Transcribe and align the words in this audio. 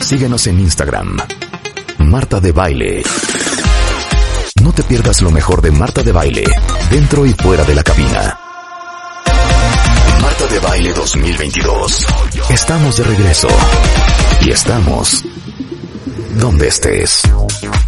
Síguenos 0.00 0.46
en 0.46 0.60
Instagram. 0.60 1.18
Marta 1.98 2.38
de 2.38 2.52
Baile. 2.52 3.02
No 4.62 4.72
te 4.72 4.84
pierdas 4.84 5.20
lo 5.20 5.30
mejor 5.30 5.60
de 5.60 5.72
Marta 5.72 6.02
de 6.02 6.12
Baile, 6.12 6.44
dentro 6.90 7.26
y 7.26 7.32
fuera 7.32 7.64
de 7.64 7.74
la 7.74 7.82
cabina. 7.82 8.38
Marta 10.22 10.46
de 10.46 10.58
Baile 10.60 10.92
2022. 10.92 12.06
Estamos 12.50 12.96
de 12.96 13.04
regreso. 13.04 13.48
Y 14.42 14.50
estamos 14.50 15.24
donde 16.36 16.68
estés. 16.68 17.22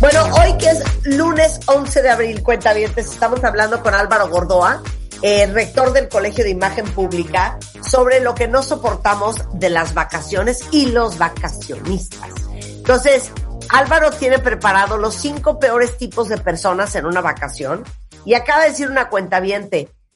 Bueno, 0.01 0.25
hoy 0.35 0.57
que 0.59 0.71
es 0.71 1.17
lunes 1.17 1.61
11 1.67 2.03
de 2.03 2.11
abril, 2.11 2.43
cuenta 2.43 2.73
bien, 2.73 2.91
estamos 2.97 3.45
hablando 3.45 3.81
con 3.81 3.95
Álvaro 3.95 4.29
Gordoa, 4.29 4.83
eh, 5.23 5.47
rector 5.47 5.93
del 5.93 6.09
Colegio 6.09 6.45
de 6.45 6.51
Imagen 6.51 6.87
Pública, 6.87 7.59
sobre 7.83 8.21
lo 8.21 8.35
que 8.35 8.49
no 8.49 8.63
soportamos 8.63 9.37
de 9.55 9.71
las 9.71 9.95
vacaciones 9.95 10.65
y 10.71 10.87
los 10.87 11.19
vacacionistas. 11.19 12.31
Entonces, 12.53 13.31
Álvaro 13.71 14.11
tiene 14.13 14.39
preparado 14.39 14.97
los 14.97 15.15
cinco 15.15 15.59
peores 15.59 15.99
tipos 15.99 16.29
de 16.29 16.39
personas 16.39 16.95
en 16.97 17.07
una 17.07 17.21
vacación 17.21 17.85
y 18.25 18.35
acaba 18.35 18.63
de 18.63 18.71
decir 18.71 18.89
una 18.91 19.09
cuenta 19.09 19.41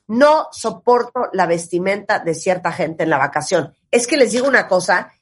no 0.08 0.48
soporto 0.52 1.28
la 1.32 1.46
vestimenta 1.46 2.19
de 2.19 2.34
cierta 2.34 2.72
gente 2.72 3.05
en 3.05 3.10
la 3.10 3.19
vacación. 3.19 3.74
Es 3.91 4.06
que 4.06 4.16
les 4.16 4.32
digo 4.32 4.46
una 4.46 4.69
cosa, 4.69 5.12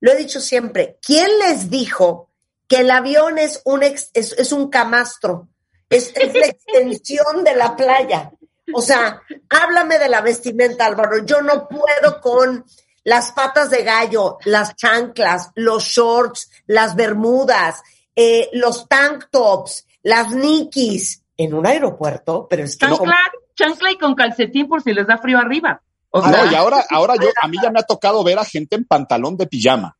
lo 0.00 0.12
he 0.12 0.16
dicho 0.16 0.40
siempre, 0.40 0.98
¿quién 1.04 1.28
les 1.38 1.70
dijo 1.70 2.30
que 2.68 2.78
el 2.78 2.90
avión 2.90 3.38
es 3.38 3.62
un, 3.64 3.82
es, 3.82 4.52
un 4.52 4.68
camastro? 4.68 5.48
Es, 5.88 6.12
es 6.16 6.34
la 6.34 6.46
extensión 6.46 7.44
de 7.44 7.54
la 7.54 7.76
playa. 7.76 8.32
O 8.74 8.82
sea, 8.82 9.22
háblame 9.48 9.98
de 9.98 10.08
la 10.08 10.20
vestimenta, 10.20 10.86
Álvaro. 10.86 11.24
Yo 11.24 11.40
no 11.42 11.68
puedo 11.68 12.20
con 12.20 12.64
las 13.04 13.32
patas 13.32 13.70
de 13.70 13.84
gallo, 13.84 14.38
las 14.44 14.74
chanclas, 14.74 15.50
los 15.54 15.84
shorts, 15.84 16.50
las 16.66 16.96
bermudas, 16.96 17.82
eh, 18.16 18.50
los 18.52 18.88
tank 18.88 19.26
tops, 19.30 19.86
las 20.02 20.32
nikis 20.32 21.22
en 21.36 21.54
un 21.54 21.66
aeropuerto, 21.66 22.46
pero 22.48 22.64
es 22.64 22.76
que 22.76 22.86
chancla, 22.86 23.16
chancla 23.54 23.92
y 23.92 23.98
con 23.98 24.14
calcetín 24.14 24.68
por 24.68 24.82
si 24.82 24.92
les 24.92 25.06
da 25.06 25.18
frío 25.18 25.38
arriba. 25.38 25.80
no, 26.12 26.50
y 26.50 26.54
ahora, 26.54 26.84
ahora 26.90 27.14
yo, 27.16 27.28
a 27.40 27.48
mí 27.48 27.58
ya 27.62 27.70
me 27.70 27.80
ha 27.80 27.84
tocado 27.84 28.24
ver 28.24 28.38
a 28.38 28.44
gente 28.44 28.76
en 28.76 28.84
pantalón 28.84 29.36
de 29.36 29.46
pijama. 29.46 29.96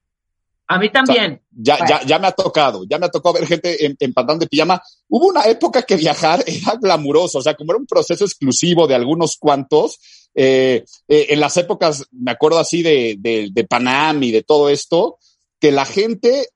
A 0.68 0.78
mí 0.78 0.90
también. 0.90 1.40
ya, 1.52 1.78
ya, 1.86 2.02
ya 2.04 2.18
me 2.18 2.26
ha 2.26 2.32
tocado, 2.32 2.84
ya 2.88 2.98
me 2.98 3.06
ha 3.06 3.10
tocado 3.10 3.34
ver 3.34 3.46
gente 3.46 3.86
en, 3.86 4.12
pantalón 4.12 4.40
de 4.40 4.48
pijama. 4.48 4.82
Hubo 5.08 5.28
una 5.28 5.44
época 5.44 5.82
que 5.82 5.96
viajar 5.96 6.42
era 6.46 6.74
glamuroso, 6.80 7.38
o 7.38 7.42
sea, 7.42 7.54
como 7.54 7.72
era 7.72 7.78
un 7.78 7.86
proceso 7.86 8.24
exclusivo 8.24 8.86
de 8.86 8.96
algunos 8.96 9.36
cuantos, 9.36 9.98
eh, 10.34 10.84
eh, 11.08 11.26
en 11.30 11.40
las 11.40 11.56
épocas, 11.56 12.04
me 12.10 12.32
acuerdo 12.32 12.58
así 12.58 12.82
de, 12.82 13.16
de, 13.18 13.48
de 13.52 13.64
Panam 13.64 14.22
y 14.22 14.32
de 14.32 14.42
todo 14.42 14.68
esto, 14.68 15.18
que 15.60 15.70
la 15.70 15.84
gente, 15.84 16.48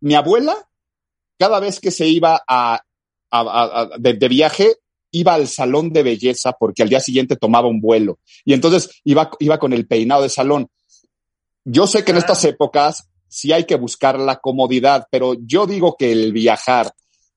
mi 0.00 0.14
abuela, 0.14 0.56
cada 1.38 1.60
vez 1.60 1.78
que 1.78 1.90
se 1.90 2.06
iba 2.06 2.42
a, 2.48 2.82
a, 3.30 3.88
de, 3.98 4.14
de, 4.14 4.28
viaje, 4.28 4.76
iba 5.12 5.34
al 5.34 5.46
salón 5.46 5.92
de 5.92 6.02
belleza 6.02 6.52
porque 6.52 6.82
al 6.82 6.88
día 6.88 7.00
siguiente 7.00 7.36
tomaba 7.36 7.68
un 7.68 7.80
vuelo. 7.80 8.18
Y 8.44 8.54
entonces 8.54 8.90
iba, 9.04 9.30
iba 9.38 9.58
con 9.58 9.72
el 9.72 9.86
peinado 9.86 10.22
de 10.22 10.30
salón. 10.30 10.68
Yo 11.64 11.86
sé 11.86 12.02
que 12.02 12.12
en 12.12 12.18
estas 12.18 12.44
épocas 12.44 13.07
sí 13.28 13.52
hay 13.52 13.64
que 13.64 13.76
buscar 13.76 14.18
la 14.18 14.36
comodidad, 14.36 15.06
pero 15.10 15.34
yo 15.40 15.66
digo 15.66 15.96
que 15.98 16.12
el 16.12 16.32
viajar 16.32 16.92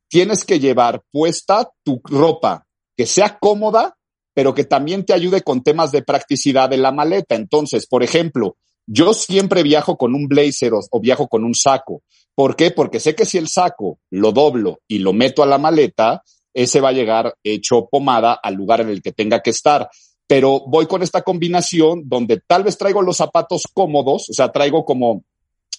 tienes 0.08 0.44
que 0.46 0.60
llevar 0.60 1.04
puesta 1.12 1.70
tu 1.84 2.02
ropa 2.04 2.66
que 2.98 3.06
sea 3.06 3.40
cómoda, 3.40 3.98
pero 4.34 4.54
que 4.54 4.66
también 4.66 5.06
te 5.06 5.14
ayude 5.14 5.42
con 5.42 5.64
temas 5.64 5.92
de 5.92 6.04
practicidad 6.04 6.72
en 6.74 6.82
la 6.82 6.92
maleta. 6.92 7.36
Entonces, 7.36 7.88
por 7.88 8.04
ejemplo, 8.04 8.58
yo 8.86 9.14
siempre 9.14 9.64
viajo 9.64 9.98
con 9.98 10.16
un 10.16 10.28
blazer 10.28 10.74
o, 10.74 11.00
viajo 11.00 11.28
con 11.28 11.44
un 11.44 11.56
saco. 11.56 12.04
¿Por 12.36 12.56
qué? 12.56 12.72
Porque 12.72 13.00
sé 13.00 13.16
que 13.16 13.26
si 13.26 13.38
el 13.38 13.48
saco 13.48 14.00
lo 14.10 14.32
doblo 14.32 14.80
y 14.88 15.00
lo 15.00 15.14
meto 15.14 15.44
a 15.44 15.46
la 15.46 15.58
maleta, 15.58 16.24
ese 16.54 16.82
va 16.82 16.90
a 16.90 16.94
llegar 16.94 17.36
hecho 17.44 17.88
pomada 17.90 18.34
al 18.34 18.56
lugar 18.56 18.82
en 18.82 18.90
el 18.90 19.02
que 19.02 19.12
tenga 19.12 19.42
que 19.42 19.52
estar. 19.52 19.90
Pero 20.28 20.64
voy 20.68 20.88
con 20.88 21.04
esta 21.04 21.22
combinación 21.22 22.04
donde 22.06 22.42
tal 22.46 22.64
vez 22.64 22.78
traigo 22.78 23.02
los 23.02 23.18
zapatos 23.18 23.64
cómodos, 23.74 24.30
o 24.30 24.34
sea, 24.34 24.52
traigo 24.52 24.86
como 24.86 25.24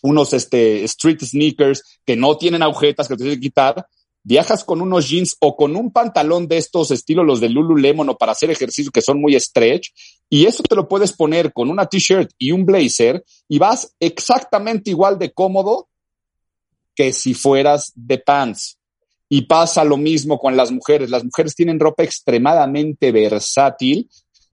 unos 0.02 0.32
este, 0.32 0.84
street 0.84 1.20
sneakers 1.22 1.82
que 2.04 2.16
no 2.16 2.36
tienen 2.36 2.62
agujetas 2.62 3.08
que 3.08 3.14
te 3.14 3.24
tienes 3.24 3.38
que 3.38 3.48
quitar, 3.48 3.86
viajas 4.24 4.64
con 4.64 4.80
unos 4.80 5.08
jeans 5.08 5.36
o 5.40 5.56
con 5.56 5.76
un 5.76 5.92
pantalón 5.92 6.48
de 6.48 6.58
estos 6.58 6.90
estilos, 6.90 7.26
los 7.26 7.40
de 7.40 7.48
Lululemon 7.48 8.08
o 8.08 8.16
para 8.16 8.32
hacer 8.32 8.50
ejercicio 8.50 8.92
que 8.92 9.02
son 9.02 9.20
muy 9.20 9.38
stretch, 9.38 9.90
y 10.28 10.46
eso 10.46 10.62
te 10.62 10.74
lo 10.74 10.88
puedes 10.88 11.12
poner 11.12 11.52
con 11.52 11.68
una 11.68 11.86
t-shirt 11.86 12.30
y 12.38 12.52
un 12.52 12.64
blazer 12.64 13.22
y 13.48 13.58
vas 13.58 13.94
exactamente 14.00 14.90
igual 14.90 15.18
de 15.18 15.32
cómodo 15.32 15.88
que 16.94 17.12
si 17.12 17.34
fueras 17.34 17.92
de 17.94 18.18
pants. 18.18 18.78
Y 19.28 19.42
pasa 19.42 19.82
lo 19.84 19.96
mismo 19.96 20.38
con 20.38 20.56
las 20.56 20.70
mujeres. 20.70 21.08
Las 21.08 21.24
mujeres 21.24 21.54
tienen 21.54 21.80
ropa 21.80 22.02
extremadamente 22.02 23.12
versátil 23.12 24.10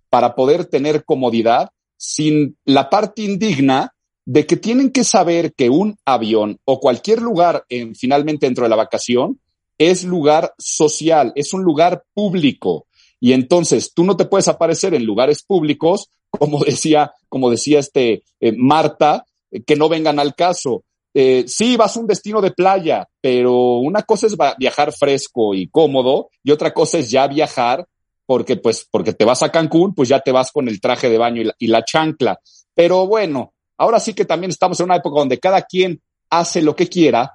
para 0.10 0.36
poder 0.36 0.66
tener 0.66 1.04
comodidad 1.04 1.70
sin 1.98 2.58
la 2.64 2.90
parte 2.90 3.24
indigna 3.24 3.94
de 4.30 4.46
que 4.46 4.58
tienen 4.58 4.92
que 4.92 5.04
saber 5.04 5.54
que 5.56 5.72
un 5.72 5.98
avión 6.06 6.60
o 6.64 6.80
cualquier 6.80 7.20
lugar 7.20 7.66
en, 7.68 7.96
finalmente 7.96 8.46
dentro 8.46 8.64
de 8.64 8.70
la 8.70 8.76
vacación 8.76 9.40
es 9.76 10.04
lugar 10.04 10.54
social, 10.60 11.32
es 11.34 11.52
un 11.52 11.64
lugar 11.64 12.04
público. 12.14 12.86
Y 13.20 13.34
entonces 13.34 13.92
tú 13.92 14.04
no 14.04 14.16
te 14.16 14.26
puedes 14.26 14.48
aparecer 14.48 14.94
en 14.94 15.04
lugares 15.04 15.42
públicos, 15.42 16.12
como 16.30 16.60
decía, 16.64 17.12
como 17.28 17.50
decía 17.50 17.80
este 17.80 18.22
eh, 18.40 18.54
Marta, 18.56 19.26
eh, 19.50 19.64
que 19.64 19.76
no 19.76 19.90
vengan 19.90 20.20
al 20.20 20.36
caso. 20.36 20.84
Eh, 21.16 21.46
sí, 21.48 21.76
vas 21.76 21.98
a 21.98 22.00
un 22.00 22.06
destino 22.06 22.40
de 22.40 22.52
playa, 22.52 23.10
pero 23.20 23.78
una 23.78 24.04
cosa 24.04 24.28
es 24.28 24.38
viajar 24.60 24.94
fresco 24.94 25.56
y 25.56 25.70
cómodo 25.70 26.30
y 26.44 26.52
otra 26.52 26.72
cosa 26.72 27.00
es 27.00 27.10
ya 27.10 27.26
viajar 27.26 27.84
porque 28.28 28.58
pues 28.58 28.88
porque 28.92 29.14
te 29.14 29.26
vas 29.26 29.42
a 29.42 29.50
Cancún, 29.50 29.96
pues 29.96 30.08
ya 30.08 30.20
te 30.20 30.32
vas 30.32 30.52
con 30.52 30.68
el 30.68 30.80
traje 30.80 31.10
de 31.10 31.18
baño 31.18 31.42
y 31.58 31.66
la 31.66 31.84
chancla. 31.84 32.40
Pero 32.76 33.08
bueno, 33.08 33.54
ahora 33.80 34.00
sí 34.00 34.14
que 34.14 34.26
también 34.26 34.52
estamos 34.52 34.80
en 34.80 34.86
una 34.86 34.98
época 34.98 35.20
donde 35.20 35.40
cada 35.40 35.64
quien 35.64 36.00
hace 36.30 36.62
lo 36.62 36.76
que 36.76 36.88
quiera 36.88 37.34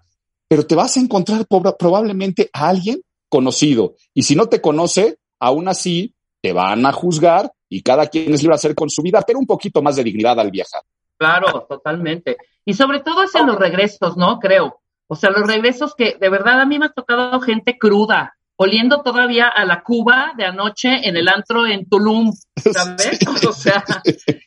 pero 0.49 0.67
te 0.67 0.75
vas 0.75 0.97
a 0.97 1.01
encontrar 1.01 1.47
probablemente 1.47 2.51
a 2.53 2.69
alguien 2.69 3.01
conocido. 3.29 3.95
Y 4.13 4.23
si 4.23 4.37
no 4.37 4.47
te 4.47 4.61
conoce, 4.61 5.19
aún 5.41 5.69
así 5.69 6.15
te 6.41 6.53
van 6.53 6.87
a 6.87 6.93
juzgar 6.93 7.51
y 7.69 7.83
cada 7.83 8.07
quien 8.07 8.33
es 8.33 8.43
libre 8.43 8.55
a 8.55 8.57
hacer 8.57 8.75
con 8.75 8.91
su 8.91 9.03
vida, 9.03 9.23
pero 9.27 9.39
un 9.39 9.47
poquito 9.47 9.83
más 9.83 9.97
de 9.97 10.05
dignidad 10.05 10.39
al 10.39 10.51
viajar. 10.51 10.83
Claro, 11.17 11.67
totalmente. 11.69 12.37
Y 12.65 12.75
sobre 12.75 13.01
todo 13.01 13.23
es 13.23 13.35
en 13.35 13.47
los 13.47 13.57
regresos, 13.57 14.17
¿no? 14.17 14.39
Creo. 14.39 14.81
O 15.09 15.17
sea, 15.17 15.31
los 15.31 15.47
regresos 15.47 15.95
que 15.95 16.17
de 16.21 16.29
verdad 16.29 16.61
a 16.61 16.67
mí 16.67 16.79
me 16.79 16.87
ha 16.87 16.91
tocado 16.91 17.41
gente 17.41 17.77
cruda, 17.79 18.37
oliendo 18.57 19.03
todavía 19.03 19.49
a 19.49 19.65
la 19.65 19.83
Cuba 19.83 20.35
de 20.37 20.45
anoche 20.45 21.09
en 21.09 21.17
el 21.17 21.29
antro 21.29 21.67
en 21.67 21.89
Tulum, 21.89 22.33
¿sabes? 22.57 23.19
O 23.49 23.53
sea, 23.53 23.85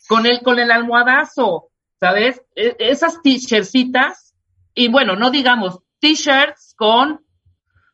con 0.08 0.26
el, 0.26 0.42
con 0.42 0.60
el 0.60 0.72
almohadazo, 0.72 1.70
¿sabes? 2.00 2.42
E, 2.56 2.76
esas 2.80 3.22
t-shirtsitas, 3.22 4.34
y 4.74 4.90
bueno, 4.90 5.16
no 5.16 5.32
digamos 5.32 5.80
t-shirts 6.00 6.74
con 6.76 7.26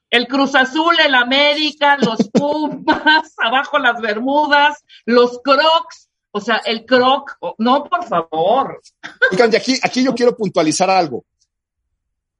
el 0.10 0.28
Cruz 0.28 0.54
Azul, 0.54 0.96
el 1.04 1.16
América, 1.16 1.98
los 1.98 2.30
Pumas, 2.34 3.34
abajo 3.38 3.80
las 3.80 4.00
Bermudas, 4.02 4.84
los 5.06 5.40
Crocs, 5.44 6.10
o 6.32 6.42
sea, 6.42 6.58
el 6.66 6.86
Croc, 6.86 7.38
no, 7.58 7.84
por 7.86 8.06
favor. 8.06 8.82
Oigan, 9.32 9.56
aquí, 9.56 9.80
aquí 9.82 10.04
yo 10.04 10.14
quiero 10.14 10.36
puntualizar 10.36 10.90
algo. 10.90 11.26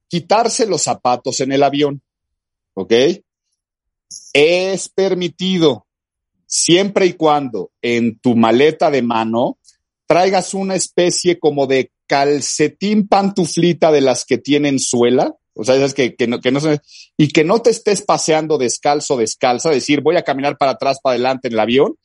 Quitarse 0.08 0.66
los 0.68 0.82
zapatos 0.82 1.40
en 1.40 1.52
el 1.52 1.64
avión, 1.64 2.02
¿ok? 2.74 2.94
Es 4.34 4.90
permitido 4.90 5.88
siempre 6.46 7.08
y 7.08 7.14
cuando 7.14 7.72
en 7.82 8.20
tu 8.20 8.36
maleta 8.36 8.92
de 8.92 9.02
mano 9.02 9.58
traigas 10.14 10.54
una 10.54 10.76
especie 10.76 11.40
como 11.40 11.66
de 11.66 11.92
calcetín 12.06 13.08
pantuflita 13.08 13.92
de 13.92 14.02
las 14.02 14.26
que 14.26 14.38
tienen 14.38 14.78
suela, 14.78 15.34
o 15.56 15.64
sea, 15.64 15.74
es 15.84 15.96
que, 15.96 16.14
que, 16.16 16.28
no, 16.28 16.40
que 16.40 16.52
no 16.52 16.60
se, 16.60 16.82
y 17.18 17.30
que 17.30 17.44
no 17.44 17.64
te 17.64 17.72
estés 17.72 18.04
paseando 18.04 18.60
descalzo, 18.60 19.18
descalza, 19.18 19.72
decir 19.72 20.02
voy 20.02 20.16
a 20.16 20.22
caminar 20.22 20.60
para 20.60 20.74
atrás, 20.74 21.00
para 21.02 21.16
adelante 21.16 21.48
en 21.48 21.56
el 21.56 21.60
avión, 21.60 21.96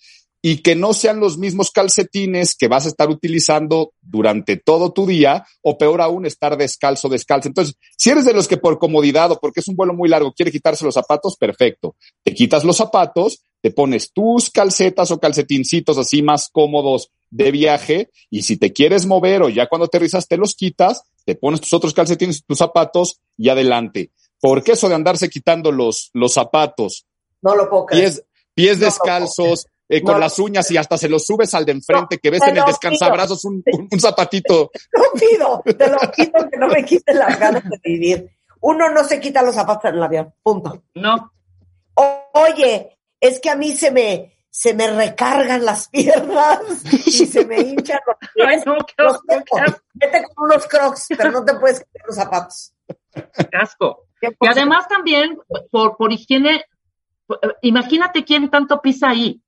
y 0.41 0.63
que 0.63 0.75
no 0.75 0.95
sean 0.95 1.21
los 1.21 1.37
mismos 1.37 1.71
calcetines 1.71 2.57
que 2.57 2.67
vas 2.67 2.87
a 2.87 2.89
estar 2.89 3.11
utilizando 3.11 3.93
durante 4.01 4.57
todo 4.57 4.91
tu 4.95 5.07
día, 5.07 5.45
o 5.61 5.77
peor 5.77 6.01
aún, 6.01 6.25
estar 6.25 6.57
descalzo, 6.57 7.11
descalzo. 7.11 7.49
Entonces, 7.49 7.75
si 7.95 8.09
eres 8.09 8.25
de 8.25 8.33
los 8.33 8.49
que 8.49 8.57
por 8.57 8.79
comodidad 8.79 9.33
o 9.33 9.39
porque 9.39 9.61
es 9.61 9.69
un 9.69 9.77
vuelo 9.77 9.93
muy 9.93 10.09
largo 10.09 10.33
quiere 10.33 10.51
quitarse 10.51 10.83
los 10.83 10.95
zapatos, 10.95 11.37
perfecto. 11.37 11.95
Te 12.25 12.33
quitas 12.33 12.65
los 12.65 12.79
zapatos, 12.79 13.45
te 13.61 13.71
pones 13.71 14.13
tus 14.15 14.49
calcetas 14.49 15.11
o 15.11 15.21
calcetincitos 15.21 15.99
así 15.99 16.23
más 16.23 16.49
cómodos 16.51 17.11
de 17.31 17.51
viaje, 17.51 18.11
y 18.31 18.43
si 18.43 18.57
te 18.57 18.73
quieres 18.73 19.07
mover 19.07 19.43
o 19.43 19.49
ya 19.49 19.69
cuando 19.69 19.87
aterrizas 19.87 20.27
te 20.27 20.37
los 20.37 20.55
quitas, 20.55 21.03
te 21.25 21.35
pones 21.35 21.61
tus 21.61 21.73
otros 21.73 21.93
calcetines, 21.93 22.45
tus 22.45 22.59
zapatos 22.59 23.21
y 23.37 23.49
adelante. 23.49 24.13
Porque 24.41 24.73
eso 24.73 24.89
de 24.89 24.95
andarse 24.95 25.29
quitando 25.29 25.73
los, 25.73 26.11
los 26.15 26.33
zapatos, 26.33 27.07
no 27.43 27.55
lo 27.55 27.69
puedo 27.69 27.87
pies, 27.87 28.25
pies 28.55 28.81
descalzos, 28.81 29.67
eh, 29.91 30.03
con 30.03 30.21
las 30.21 30.39
uñas 30.39 30.71
y 30.71 30.77
hasta 30.77 30.99
se 30.99 31.09
los 31.09 31.25
subes 31.25 31.55
al 31.55 31.65
de 31.65 31.73
enfrente 31.73 32.19
que 32.19 32.31
ves 32.31 32.43
en 32.43 32.59
el 32.59 32.65
descansabrazos 32.65 33.45
un, 33.47 33.63
un, 33.91 34.01
zapatito. 34.01 34.71
Lo 34.93 35.19
pido, 35.19 35.63
te 35.65 35.89
lo 35.89 35.99
pido 36.15 36.51
que 36.51 36.59
no 36.59 36.69
me 36.69 36.85
quiten 36.85 37.19
las 37.19 37.39
ganas 37.39 37.65
de 37.65 37.79
vivir. 37.83 38.31
Uno 38.61 38.91
no 38.91 39.05
se 39.05 39.19
quita 39.19 39.41
los 39.43 39.55
zapatos 39.55 39.91
en 39.91 39.97
el 39.97 40.03
avión, 40.03 40.35
punto. 40.43 40.83
No. 40.95 41.33
oye, 42.35 42.99
es 43.19 43.41
que 43.41 43.49
a 43.49 43.57
mí 43.57 43.73
se 43.73 43.91
me, 43.91 44.38
se 44.51 44.75
me 44.75 44.91
recargan 44.91 45.65
las 45.65 45.89
piernas 45.91 46.61
y 47.07 47.27
se 47.27 47.45
me 47.47 47.61
hinchan 47.61 48.01
los 48.07 48.17
pies. 48.35 48.67
los 48.99 49.21
Vete 49.95 50.25
con 50.35 50.51
unos 50.51 50.67
crocs, 50.67 51.07
pero 51.17 51.31
no 51.31 51.45
te 51.45 51.55
puedes 51.55 51.81
quitar 51.81 52.07
los 52.07 52.17
zapatos. 52.17 52.73
Casco. 53.51 54.07
Y 54.21 54.47
además 54.49 54.89
también, 54.89 55.39
por, 55.71 55.97
por 55.97 56.13
higiene, 56.13 56.65
imagínate 57.63 58.25
quién 58.25 58.51
tanto 58.51 58.81
pisa 58.81 59.11
ahí. 59.11 59.41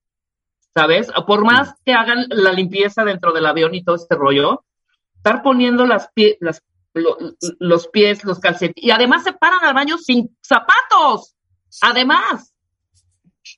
¿sabes? 0.74 1.10
Por 1.26 1.44
más 1.44 1.74
que 1.84 1.92
hagan 1.92 2.26
la 2.28 2.52
limpieza 2.52 3.04
dentro 3.04 3.32
del 3.32 3.46
avión 3.46 3.74
y 3.74 3.84
todo 3.84 3.96
este 3.96 4.14
rollo, 4.14 4.64
estar 5.16 5.42
poniendo 5.42 5.86
las, 5.86 6.10
las 6.40 6.62
los 6.92 7.86
pies, 7.88 8.24
los 8.24 8.40
calcetines, 8.40 8.84
y 8.84 8.90
además 8.90 9.22
se 9.22 9.32
paran 9.32 9.64
al 9.64 9.74
baño 9.74 9.96
sin 9.98 10.36
zapatos, 10.42 11.36
además. 11.82 12.52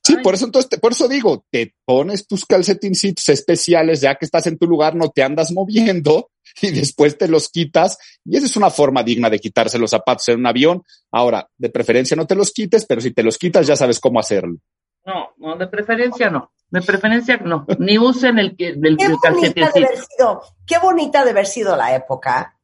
Sí, 0.05 0.17
por 0.17 0.33
eso 0.33 0.45
entonces, 0.45 0.79
por 0.79 0.91
eso 0.91 1.07
digo, 1.07 1.45
te 1.49 1.75
pones 1.85 2.27
tus 2.27 2.45
calcetincitos 2.45 3.29
especiales, 3.29 4.01
ya 4.01 4.15
que 4.15 4.25
estás 4.25 4.47
en 4.47 4.57
tu 4.57 4.67
lugar, 4.67 4.95
no 4.95 5.09
te 5.09 5.23
andas 5.23 5.51
moviendo 5.51 6.29
y 6.61 6.71
después 6.71 7.17
te 7.17 7.27
los 7.27 7.49
quitas. 7.49 7.97
Y 8.25 8.35
esa 8.35 8.45
es 8.47 8.57
una 8.57 8.69
forma 8.69 9.01
digna 9.03 9.29
de 9.29 9.39
quitarse 9.39 9.79
los 9.79 9.91
zapatos 9.91 10.27
en 10.29 10.39
un 10.39 10.47
avión. 10.47 10.83
Ahora, 11.11 11.47
de 11.57 11.69
preferencia 11.69 12.17
no 12.17 12.27
te 12.27 12.35
los 12.35 12.51
quites, 12.51 12.85
pero 12.85 12.99
si 12.99 13.11
te 13.11 13.23
los 13.23 13.37
quitas 13.37 13.65
ya 13.65 13.75
sabes 13.75 13.99
cómo 13.99 14.19
hacerlo. 14.19 14.57
No, 15.05 15.29
no, 15.37 15.57
de 15.57 15.67
preferencia 15.67 16.29
no. 16.29 16.51
De 16.69 16.81
preferencia 16.81 17.37
no. 17.37 17.65
Ni 17.79 17.97
usen 17.97 18.39
el, 18.39 18.55
el, 18.57 18.97
qué 18.97 19.07
Qué 20.65 20.77
bonita 20.79 21.23
de 21.23 21.31
haber 21.31 21.45
sido 21.45 21.75
la 21.75 21.95
época 21.95 22.57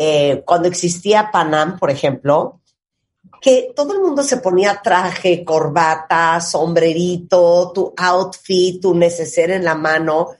eh, 0.00 0.44
cuando 0.46 0.68
existía 0.68 1.30
Panam, 1.32 1.76
por 1.76 1.90
ejemplo, 1.90 2.60
que 3.40 3.72
todo 3.74 3.92
el 3.92 4.00
mundo 4.00 4.22
se 4.22 4.38
ponía 4.38 4.80
traje, 4.82 5.44
corbata, 5.44 6.40
sombrerito, 6.40 7.72
tu 7.72 7.94
outfit, 7.96 8.80
tu 8.80 8.94
neceser 8.94 9.50
en 9.50 9.64
la 9.64 9.74
mano, 9.74 10.30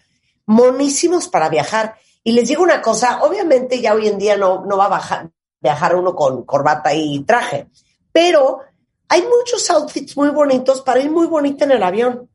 monísimos 0.47 1.29
para 1.29 1.49
viajar. 1.49 1.97
Y 2.25 2.33
les 2.33 2.49
digo 2.49 2.63
una 2.63 2.83
cosa, 2.83 3.23
obviamente 3.23 3.81
ya 3.81 3.95
hoy 3.95 4.09
en 4.09 4.19
día 4.19 4.37
no, 4.37 4.65
no 4.65 4.77
va 4.77 4.87
a 4.87 4.89
bajar, 4.89 5.31
viajar 5.61 5.95
uno 5.95 6.15
con 6.15 6.45
corbata 6.45 6.93
y 6.95 7.21
traje, 7.25 7.69
pero 8.13 8.61
hay 9.09 9.23
muchos 9.23 9.71
outfits 9.71 10.17
muy 10.17 10.31
bonitos 10.31 10.83
para 10.83 11.01
ir 11.01 11.11
muy 11.11 11.27
bonita 11.27 11.65
en 11.65 11.73
el 11.73 11.83
avión. 11.83 12.29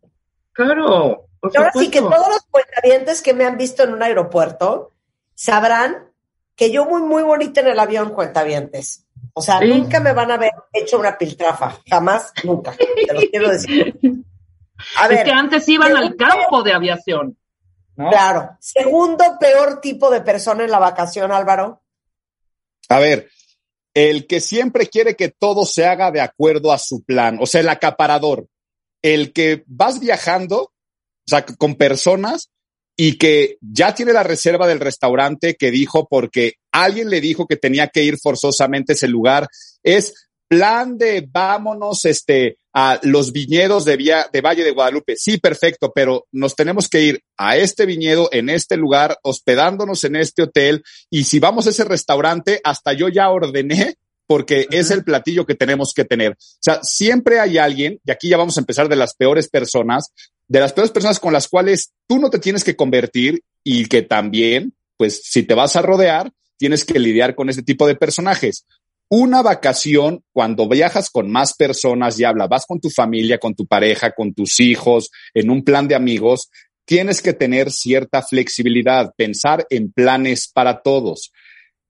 Claro. 0.54 1.27
ahora 1.42 1.71
sí 1.74 1.89
que 1.89 2.01
todos 2.01 2.27
los 2.27 2.44
cuentavientes 2.50 3.21
que 3.21 3.33
me 3.33 3.45
han 3.45 3.57
visto 3.57 3.83
en 3.83 3.94
un 3.94 4.04
aeropuerto 4.04 4.92
sabrán 5.36 6.12
que 6.56 6.71
yo 6.71 6.86
muy, 6.86 7.01
muy 7.01 7.24
bonita 7.24 7.62
en 7.62 7.68
el 7.68 7.80
avión, 7.80 8.12
cuentavientes. 8.12 9.03
O 9.33 9.41
sea, 9.41 9.59
nunca 9.62 10.00
me 10.00 10.13
van 10.13 10.31
a 10.31 10.38
ver 10.38 10.51
hecho 10.71 11.00
una 11.00 11.18
piltrafa. 11.18 11.80
Jamás, 11.89 12.31
nunca. 12.44 12.75
Te 12.75 13.13
lo 13.13 13.19
quiero 13.21 13.50
decir. 13.50 13.95
A 14.97 15.07
ver, 15.07 15.19
es 15.19 15.24
que 15.24 15.31
antes 15.31 15.69
iban 15.69 15.95
al 15.95 16.15
campo 16.15 16.62
de 16.62 16.74
aviación. 16.74 17.38
Claro. 17.95 18.57
Segundo 18.59 19.24
peor 19.39 19.80
tipo 19.80 20.09
de 20.09 20.21
persona 20.21 20.63
en 20.63 20.71
la 20.71 20.80
vacación, 20.80 21.31
Álvaro. 21.31 21.83
A 22.89 23.00
ver, 23.00 23.30
el 23.94 24.27
que 24.27 24.41
siempre 24.41 24.88
quiere 24.88 25.15
que 25.15 25.30
todo 25.30 25.65
se 25.65 25.85
haga 25.85 26.12
de 26.12 26.21
acuerdo 26.21 26.71
a 26.71 26.80
su 26.80 27.03
plan, 27.03 27.38
o 27.39 27.45
sea, 27.45 27.62
el 27.62 27.69
acaparador, 27.69 28.47
el 29.01 29.31
que 29.31 29.63
vas 29.68 30.00
viajando, 30.00 30.63
o 30.63 30.71
sea, 31.25 31.45
con 31.45 31.75
personas 31.75 32.51
y 32.95 33.18
que 33.18 33.57
ya 33.62 33.95
tiene 33.95 34.13
la 34.13 34.24
reserva 34.24 34.68
del 34.68 34.80
restaurante 34.80 35.56
que 35.56 35.72
dijo 35.72 36.07
porque 36.07 36.56
alguien 36.72 37.10
le 37.10 37.22
dijo 37.22 37.48
que 37.48 37.57
tenía 37.57 37.88
que 37.88 38.04
ir 38.04 38.18
forzosamente 38.18 38.94
a 38.94 38.95
ese 38.95 39.07
lugar, 39.07 39.48
es 39.81 40.13
plan 40.48 40.98
de 40.98 41.28
vámonos 41.28 42.06
este, 42.06 42.57
a 42.74 43.00
los 43.04 43.31
viñedos 43.31 43.86
de, 43.86 43.98
de 44.31 44.42
Valle 44.42 44.63
de 44.63 44.72
Guadalupe. 44.72 45.16
Sí, 45.16 45.38
perfecto, 45.38 45.92
pero 45.94 46.28
nos 46.31 46.56
tenemos 46.56 46.88
que 46.90 47.01
ir 47.01 47.24
a 47.38 47.57
este 47.57 47.88
viñedo, 47.88 48.30
en 48.31 48.50
este 48.50 48.78
lugar, 48.78 49.18
hospedándonos 49.24 50.04
en 50.04 50.16
este 50.16 50.44
hotel. 50.44 50.84
Y 51.10 51.24
si 51.24 51.40
vamos 51.40 51.66
a 51.66 51.72
ese 51.72 51.86
restaurante, 51.86 52.62
hasta 52.63 52.94
yo 52.94 53.10
ya 53.10 53.31
ordené 53.31 53.95
porque 54.28 54.68
es 54.72 54.90
el 54.92 55.04
platillo 55.04 55.45
que 55.45 55.56
tenemos 55.56 55.94
que 55.94 56.06
tener. 56.06 56.31
O 56.34 56.36
sea, 56.60 56.80
siempre 56.84 57.40
hay 57.40 57.57
alguien, 57.57 58.00
y 58.06 58.12
aquí 58.12 58.30
ya 58.30 58.38
vamos 58.38 58.57
a 58.57 58.62
empezar 58.62 58.88
de 58.88 58.95
las 58.95 59.16
peores 59.16 59.50
personas, 59.50 60.12
de 60.48 60.60
las 60.60 60.74
peores 60.74 60.92
personas 60.92 61.19
con 61.19 61.34
las 61.34 61.48
cuales 61.48 61.94
tú 62.07 62.19
no 62.19 62.30
te 62.30 62.40
tienes 62.40 62.63
que 62.63 62.75
convertir 62.75 63.42
y 63.63 63.86
que 63.86 64.01
también, 64.01 64.74
pues 64.98 65.22
si 65.24 65.44
te 65.44 65.54
vas 65.54 65.75
a 65.75 65.81
rodear, 65.81 66.31
tienes 66.57 66.86
que 66.86 67.00
lidiar 67.00 67.36
con 67.36 67.50
este 67.50 67.63
tipo 67.63 67.88
de 67.88 67.95
personajes. 67.95 68.66
Una 69.10 69.42
vacación, 69.42 70.24
cuando 70.31 70.68
viajas 70.68 71.10
con 71.10 71.31
más 71.31 71.54
personas 71.54 72.19
y 72.19 72.24
hablas, 72.24 72.50
vas 72.50 72.66
con 72.66 72.80
tu 72.80 72.90
familia, 72.90 73.38
con 73.38 73.54
tu 73.54 73.66
pareja, 73.68 74.12
con 74.12 74.34
tus 74.34 74.60
hijos, 74.60 75.12
en 75.34 75.50
un 75.50 75.63
plan 75.63 75.88
de 75.88 75.95
amigos, 75.95 76.50
tienes 76.86 77.22
que 77.22 77.34
tener 77.34 77.72
cierta 77.72 78.22
flexibilidad, 78.22 79.13
pensar 79.16 79.66
en 79.69 79.92
planes 79.92 80.50
para 80.51 80.81
todos. 80.81 81.31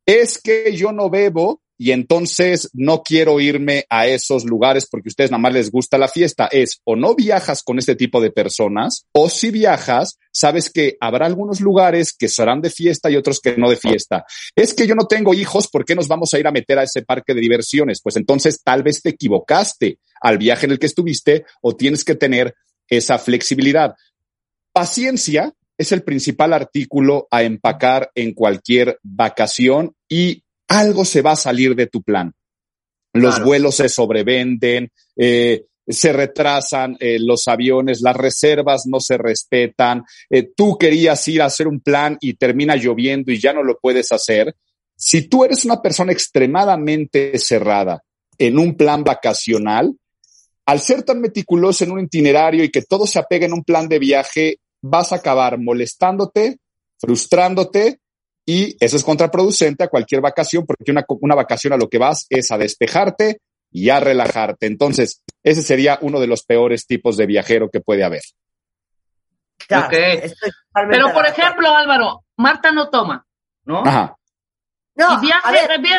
Es 0.06 0.38
que 0.38 0.76
yo 0.76 0.92
no 0.92 1.10
bebo, 1.10 1.62
y 1.78 1.92
entonces 1.92 2.70
no 2.74 3.02
quiero 3.04 3.40
irme 3.40 3.86
a 3.90 4.08
esos 4.08 4.46
lugares 4.46 4.88
porque 4.90 5.10
a 5.10 5.12
ustedes 5.12 5.32
nada 5.32 5.42
más 5.42 5.54
les 5.54 5.72
gusta 5.72 5.98
la 5.98 6.08
fiesta. 6.08 6.48
Es 6.52 6.80
o 6.84 6.96
no 6.96 7.16
viajas 7.16 7.64
con 7.64 7.80
este 7.80 7.96
tipo 7.96 8.22
de 8.22 8.32
personas 8.32 9.06
o 9.12 9.30
si 9.30 9.52
viajas, 9.52 10.20
sabes 10.32 10.70
que 10.70 10.98
habrá 11.00 11.26
algunos 11.26 11.62
lugares 11.62 12.14
que 12.14 12.30
serán 12.30 12.62
de 12.62 12.70
fiesta 12.70 13.10
y 13.10 13.16
otros 13.16 13.40
que 13.40 13.58
no 13.58 13.70
de 13.70 13.78
fiesta. 13.78 14.26
Es 14.56 14.74
que 14.74 14.88
yo 14.88 14.96
no 14.96 15.08
tengo 15.08 15.34
hijos, 15.34 15.68
¿por 15.68 15.84
qué 15.84 15.96
nos 15.96 16.08
vamos 16.08 16.34
a 16.34 16.40
ir 16.40 16.48
a 16.48 16.52
meter 16.52 16.80
a 16.80 16.84
ese 16.84 17.02
parque 17.02 17.34
de 17.34 17.42
diversiones? 17.42 18.02
Pues 18.02 18.16
entonces 18.18 18.62
tal 18.64 18.84
vez 18.84 19.02
te 19.02 19.10
equivocaste 19.10 20.00
al 20.22 20.38
viaje 20.38 20.66
en 20.68 20.74
el 20.74 20.80
que 20.80 20.88
estuviste 20.88 21.46
o 21.62 21.76
tienes 21.76 22.04
que 22.04 22.16
tener 22.16 22.56
esa 22.88 23.18
flexibilidad. 23.18 23.96
Paciencia 24.72 25.54
es 25.78 25.92
el 25.92 26.04
principal 26.04 26.54
artículo 26.54 27.28
a 27.32 27.44
empacar 27.44 28.12
en 28.16 28.34
cualquier 28.34 29.00
vacación 29.04 29.96
y 30.08 30.43
algo 30.74 31.06
se 31.06 31.22
va 31.22 31.32
a 31.32 31.38
salir 31.38 31.76
de 31.76 31.88
tu 31.88 32.02
plan. 32.02 32.34
Los 33.14 33.44
vuelos 33.44 33.76
se 33.76 33.90
sobrevenden, 33.90 34.92
eh, 35.16 35.66
se 35.88 36.14
retrasan 36.14 36.98
eh, 37.00 37.18
los 37.20 37.48
aviones, 37.48 38.02
las 38.02 38.16
reservas 38.16 38.84
no 38.86 39.00
se 39.00 39.18
respetan, 39.18 40.04
eh, 40.30 40.50
tú 40.56 40.78
querías 40.78 41.28
ir 41.28 41.42
a 41.42 41.46
hacer 41.46 41.68
un 41.68 41.82
plan 41.82 42.18
y 42.22 42.34
termina 42.36 42.76
lloviendo 42.76 43.32
y 43.32 43.40
ya 43.40 43.54
no 43.54 43.64
lo 43.64 43.78
puedes 43.80 44.12
hacer. 44.12 44.56
Si 44.96 45.28
tú 45.28 45.44
eres 45.44 45.66
una 45.66 45.82
persona 45.82 46.12
extremadamente 46.12 47.38
cerrada 47.38 48.02
en 48.38 48.58
un 48.58 48.76
plan 48.76 49.04
vacacional, 49.04 49.94
al 50.66 50.80
ser 50.80 51.04
tan 51.04 51.20
meticuloso 51.20 51.84
en 51.84 51.92
un 51.92 52.00
itinerario 52.00 52.64
y 52.64 52.70
que 52.70 52.82
todo 52.82 53.06
se 53.06 53.20
apegue 53.20 53.46
en 53.46 53.54
un 53.54 53.64
plan 53.64 53.90
de 53.90 54.00
viaje, 54.00 54.60
vas 54.82 55.12
a 55.12 55.18
acabar 55.18 55.60
molestándote, 55.60 56.58
frustrándote 56.98 58.00
y 58.46 58.76
eso 58.84 58.98
es 58.98 59.04
contraproducente 59.04 59.84
a 59.84 59.88
cualquier 59.88 60.22
vacación, 60.22 60.66
porque 60.66 60.92
una, 60.92 61.06
una 61.22 61.36
vacación 61.36 61.74
a 61.74 61.78
lo 61.78 61.90
que 61.90 61.98
vas 61.98 62.26
es 62.30 62.52
a 62.52 62.58
despejarte 62.58 63.40
y 63.72 63.90
a 63.90 64.00
relajarte. 64.00 64.68
Entonces, 64.68 65.22
ese 65.44 65.62
sería 65.62 65.98
uno 66.02 66.20
de 66.20 66.28
los 66.28 66.44
peores 66.44 66.86
tipos 66.86 67.18
de 67.18 67.26
viajero 67.26 67.70
que 67.70 67.82
puede 67.82 68.04
haber. 68.04 68.22
Pero, 70.90 71.14
por 71.14 71.26
ejemplo, 71.26 71.74
Álvaro, 71.74 72.24
Marta 72.38 72.72
no 72.72 72.90
toma, 72.90 73.26
¿no? 73.66 73.86
Ajá. 73.86 74.18
No, 74.96 75.22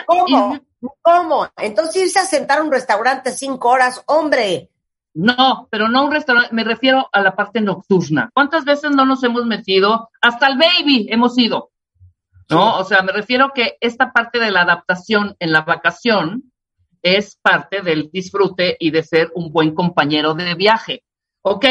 ¿cómo? 0.07 0.61
¿Cómo? 1.01 1.49
Entonces 1.57 2.03
irse 2.03 2.19
a 2.21 2.27
sentar 2.27 2.59
a 2.59 2.63
un 2.63 2.71
restaurante 2.71 3.33
cinco 3.33 3.71
horas, 3.71 4.03
hombre. 4.07 4.71
No, 5.15 5.69
pero 5.71 5.89
no 5.89 6.05
un 6.05 6.13
restaurante, 6.13 6.55
me 6.55 6.65
refiero 6.65 7.09
a 7.13 7.21
la 7.21 7.35
parte 7.35 7.61
nocturna. 7.61 8.31
¿Cuántas 8.35 8.65
veces 8.65 8.91
no 8.91 9.05
nos 9.05 9.23
hemos 9.23 9.47
metido? 9.47 10.11
Hasta 10.21 10.49
el 10.49 10.59
baby 10.59 11.07
hemos 11.09 11.39
ido. 11.39 11.71
¿No? 12.49 12.79
O 12.79 12.85
sea, 12.85 13.03
me 13.03 13.13
refiero 13.13 13.53
que 13.55 13.77
esta 13.81 14.13
parte 14.13 14.39
de 14.39 14.51
la 14.51 14.63
adaptación 14.63 15.37
en 15.39 15.53
la 15.53 15.63
vacación 15.63 16.53
es 17.03 17.37
parte 17.37 17.83
del 17.83 18.11
disfrute 18.11 18.77
y 18.81 18.91
de 18.91 19.03
ser 19.03 19.31
un 19.35 19.53
buen 19.53 19.75
compañero 19.75 20.35
de 20.35 20.55
viaje. 20.55 21.05
Ok, 21.43 21.67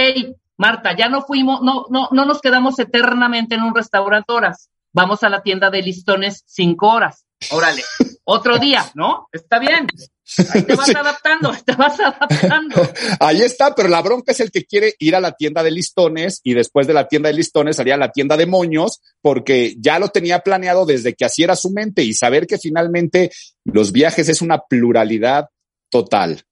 Marta, 0.57 0.95
ya 0.95 1.09
no 1.09 1.23
fuimos, 1.23 1.61
no, 1.61 1.85
no, 1.89 2.09
no 2.11 2.25
nos 2.25 2.39
quedamos 2.39 2.77
eternamente 2.77 3.55
en 3.55 3.63
un 3.63 3.75
restaurante 3.75 4.31
horas. 4.31 4.69
Vamos 4.91 5.23
a 5.23 5.29
la 5.29 5.41
tienda 5.41 5.71
de 5.71 5.81
listones 5.81 6.43
cinco 6.45 6.89
horas. 6.89 7.25
Órale, 7.51 7.83
otro 8.23 8.59
día, 8.59 8.85
¿no? 8.93 9.27
Está 9.31 9.57
bien. 9.57 9.87
Ahí 10.53 10.63
te 10.63 10.75
vas 10.75 10.95
adaptando, 10.95 11.51
te 11.65 11.75
vas 11.75 11.99
adaptando. 11.99 12.75
Ahí 13.19 13.41
está, 13.41 13.75
pero 13.75 13.89
la 13.89 14.01
bronca 14.01 14.31
es 14.31 14.39
el 14.39 14.51
que 14.51 14.65
quiere 14.65 14.95
ir 14.99 15.15
a 15.15 15.19
la 15.19 15.33
tienda 15.33 15.63
de 15.63 15.71
listones 15.71 16.39
y 16.43 16.53
después 16.53 16.87
de 16.87 16.93
la 16.93 17.07
tienda 17.07 17.29
de 17.29 17.35
listones 17.35 17.75
salía 17.75 17.95
a 17.95 17.97
la 17.97 18.11
tienda 18.11 18.37
de 18.37 18.45
moños 18.45 19.01
porque 19.21 19.75
ya 19.77 19.99
lo 19.99 20.09
tenía 20.09 20.39
planeado 20.39 20.85
desde 20.85 21.13
que 21.13 21.25
así 21.25 21.43
era 21.43 21.55
su 21.55 21.71
mente 21.71 22.03
y 22.03 22.13
saber 22.13 22.47
que 22.47 22.57
finalmente 22.57 23.31
los 23.65 23.91
viajes 23.91 24.29
es 24.29 24.41
una 24.41 24.59
pluralidad 24.59 25.49
total. 25.89 26.43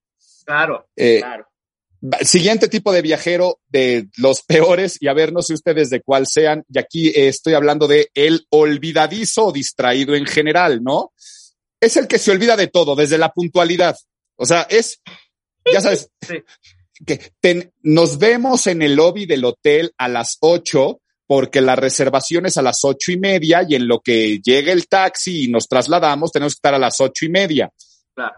Claro, 0.46 0.88
eh, 0.96 1.20
claro. 1.20 1.48
Siguiente 2.22 2.68
tipo 2.68 2.92
de 2.92 3.04
viajero 3.04 3.60
de 3.70 4.08
los 4.18 4.42
peores, 4.48 4.98
y 5.00 5.08
a 5.08 5.14
ver, 5.14 5.32
no 5.32 5.42
sé 5.42 5.54
ustedes 5.54 5.90
de 5.90 6.02
cuál 6.02 6.28
sean, 6.28 6.64
y 6.68 6.80
aquí 6.80 7.10
eh, 7.10 7.28
estoy 7.28 7.54
hablando 7.54 7.88
de 7.88 8.10
el 8.16 8.46
olvidadizo 8.50 9.46
o 9.46 9.52
distraído 9.52 10.16
en 10.16 10.26
general, 10.26 10.84
¿no? 10.84 11.14
Es 11.82 11.98
el 11.98 12.08
que 12.08 12.20
se 12.20 12.32
olvida 12.32 12.56
de 12.56 12.68
todo, 12.68 12.96
desde 12.96 13.18
la 13.18 13.34
puntualidad. 13.34 13.98
O 14.38 14.46
sea, 14.46 14.68
es, 14.70 15.02
ya 15.66 15.82
sabes, 15.82 16.10
que 17.06 17.72
nos 17.82 18.18
vemos 18.20 18.68
en 18.68 18.82
el 18.82 18.96
lobby 18.96 19.26
del 19.26 19.44
hotel 19.44 19.92
a 19.98 20.08
las 20.08 20.38
ocho 20.40 21.02
porque 21.32 21.62
la 21.62 21.78
reservación 21.78 22.46
es 22.46 22.58
a 22.58 22.62
las 22.62 22.84
ocho 22.84 23.10
y 23.12 23.18
media 23.18 23.66
y 23.66 23.76
en 23.76 23.88
lo 23.88 24.02
que 24.02 24.42
llega 24.44 24.74
el 24.74 24.88
taxi 24.88 25.46
y 25.46 25.48
nos 25.48 25.66
trasladamos 25.66 26.30
tenemos 26.30 26.56
que 26.56 26.58
estar 26.58 26.74
a 26.74 26.78
las 26.78 27.00
ocho 27.00 27.24
y 27.26 27.30
media. 27.30 27.72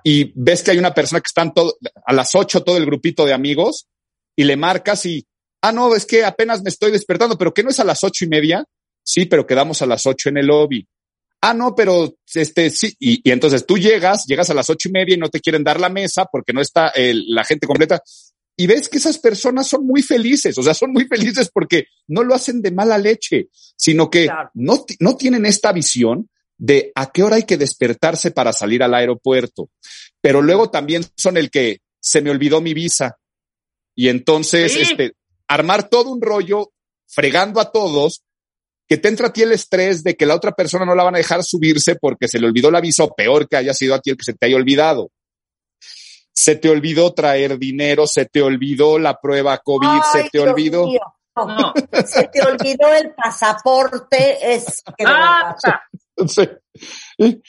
Y 0.04 0.32
ves 0.36 0.62
que 0.62 0.70
hay 0.70 0.78
una 0.78 0.94
persona 0.94 1.20
que 1.20 1.26
están 1.26 1.56
todo, 1.56 1.76
a 2.06 2.14
las 2.14 2.36
ocho 2.36 2.64
todo 2.64 2.78
el 2.78 2.86
grupito 2.86 3.26
de 3.26 3.34
amigos 3.34 3.88
y 4.36 4.44
le 4.44 4.58
marcas 4.58 5.08
y, 5.08 5.26
ah, 5.62 5.72
no, 5.72 5.96
es 5.96 6.06
que 6.06 6.24
apenas 6.24 6.62
me 6.62 6.70
estoy 6.70 6.92
despertando, 6.92 7.36
pero 7.36 7.52
que 7.52 7.64
no 7.64 7.72
es 7.72 7.80
a 7.80 7.84
las 7.84 8.04
ocho 8.04 8.26
y 8.26 8.28
media. 8.28 8.64
Sí, 9.04 9.26
pero 9.26 9.48
quedamos 9.48 9.82
a 9.82 9.88
las 9.88 10.06
ocho 10.06 10.30
en 10.30 10.38
el 10.38 10.46
lobby. 10.46 10.88
Ah, 11.46 11.54
no, 11.54 11.76
pero 11.76 12.16
este 12.34 12.70
sí. 12.70 12.96
Y, 13.00 13.30
entonces 13.30 13.66
tú 13.66 13.78
llegas, 13.78 14.26
llegas 14.26 14.50
a 14.50 14.54
las 14.54 14.70
ocho 14.70 14.88
y 14.88 14.94
media 14.94 15.16
y 15.16 15.18
no 15.18 15.28
te 15.28 15.42
quieren 15.42 15.62
dar 15.62 15.78
la 15.78 15.90
mesa 15.90 16.26
porque 16.32 16.54
no 16.54 16.62
está 16.62 16.94
la 16.96 17.44
gente 17.44 17.68
completa. 17.68 18.02
Y 18.56 18.66
ves 18.66 18.88
que 18.88 18.98
esas 18.98 19.18
personas 19.18 19.68
son 19.68 19.86
muy 19.86 20.02
felices, 20.02 20.58
o 20.58 20.64
sea, 20.64 20.74
son 20.74 20.94
muy 20.94 21.06
felices 21.06 21.50
porque 21.54 21.88
no 22.08 22.24
lo 22.24 22.34
hacen 22.34 22.62
de 22.62 22.72
mala 22.72 22.98
leche, 22.98 23.50
sino 23.76 24.10
que 24.10 24.30
no, 24.54 24.86
no 25.00 25.18
tienen 25.18 25.46
esta 25.46 25.74
visión 25.74 26.30
de 26.58 26.94
a 26.96 27.12
qué 27.12 27.24
hora 27.24 27.36
hay 27.36 27.44
que 27.44 27.58
despertarse 27.58 28.32
para 28.32 28.54
salir 28.54 28.82
al 28.82 28.94
aeropuerto. 28.94 29.70
Pero 30.22 30.42
luego 30.42 30.70
también 30.70 31.04
son 31.18 31.36
el 31.36 31.52
que 31.52 31.80
se 32.00 32.22
me 32.22 32.30
olvidó 32.30 32.62
mi 32.62 32.74
visa. 32.74 33.18
Y 33.96 34.08
entonces, 34.08 34.78
este, 34.78 35.18
armar 35.50 35.90
todo 35.90 36.10
un 36.10 36.22
rollo 36.22 36.72
fregando 37.06 37.60
a 37.60 37.70
todos, 37.70 38.24
que 38.88 38.98
te 38.98 39.08
entra 39.08 39.28
a 39.28 39.34
ti 39.34 39.42
el 39.42 39.52
estrés 39.52 40.04
de 40.04 40.16
que 40.16 40.26
la 40.26 40.36
otra 40.36 40.52
persona 40.52 40.86
no 40.86 40.96
la 40.96 41.04
van 41.04 41.16
a 41.16 41.20
dejar 41.20 41.44
subirse 41.44 41.96
porque 41.96 42.28
se 42.28 42.40
le 42.40 42.48
olvidó 42.48 42.70
la 42.70 42.82
visa 42.82 43.04
o 43.04 43.14
peor 43.14 43.48
que 43.48 43.58
haya 43.58 43.74
sido 43.74 43.96
a 43.96 44.00
ti 44.00 44.12
el 44.12 44.18
que 44.18 44.26
se 44.26 44.34
te 44.34 44.46
haya 44.46 44.56
olvidado. 44.56 45.10
Se 46.34 46.56
te 46.56 46.70
olvidó 46.70 47.14
traer 47.14 47.60
dinero, 47.60 48.08
se 48.08 48.26
te 48.26 48.42
olvidó 48.42 48.98
la 48.98 49.20
prueba 49.20 49.60
COVID, 49.60 50.02
se 50.12 50.30
te 50.32 50.40
olvidó. 50.40 50.88
Se 52.06 52.28
te 52.28 52.44
olvidó 52.44 52.94
el 52.94 53.12
pasaporte, 53.16 54.54
es 54.54 54.84
que 54.96 55.04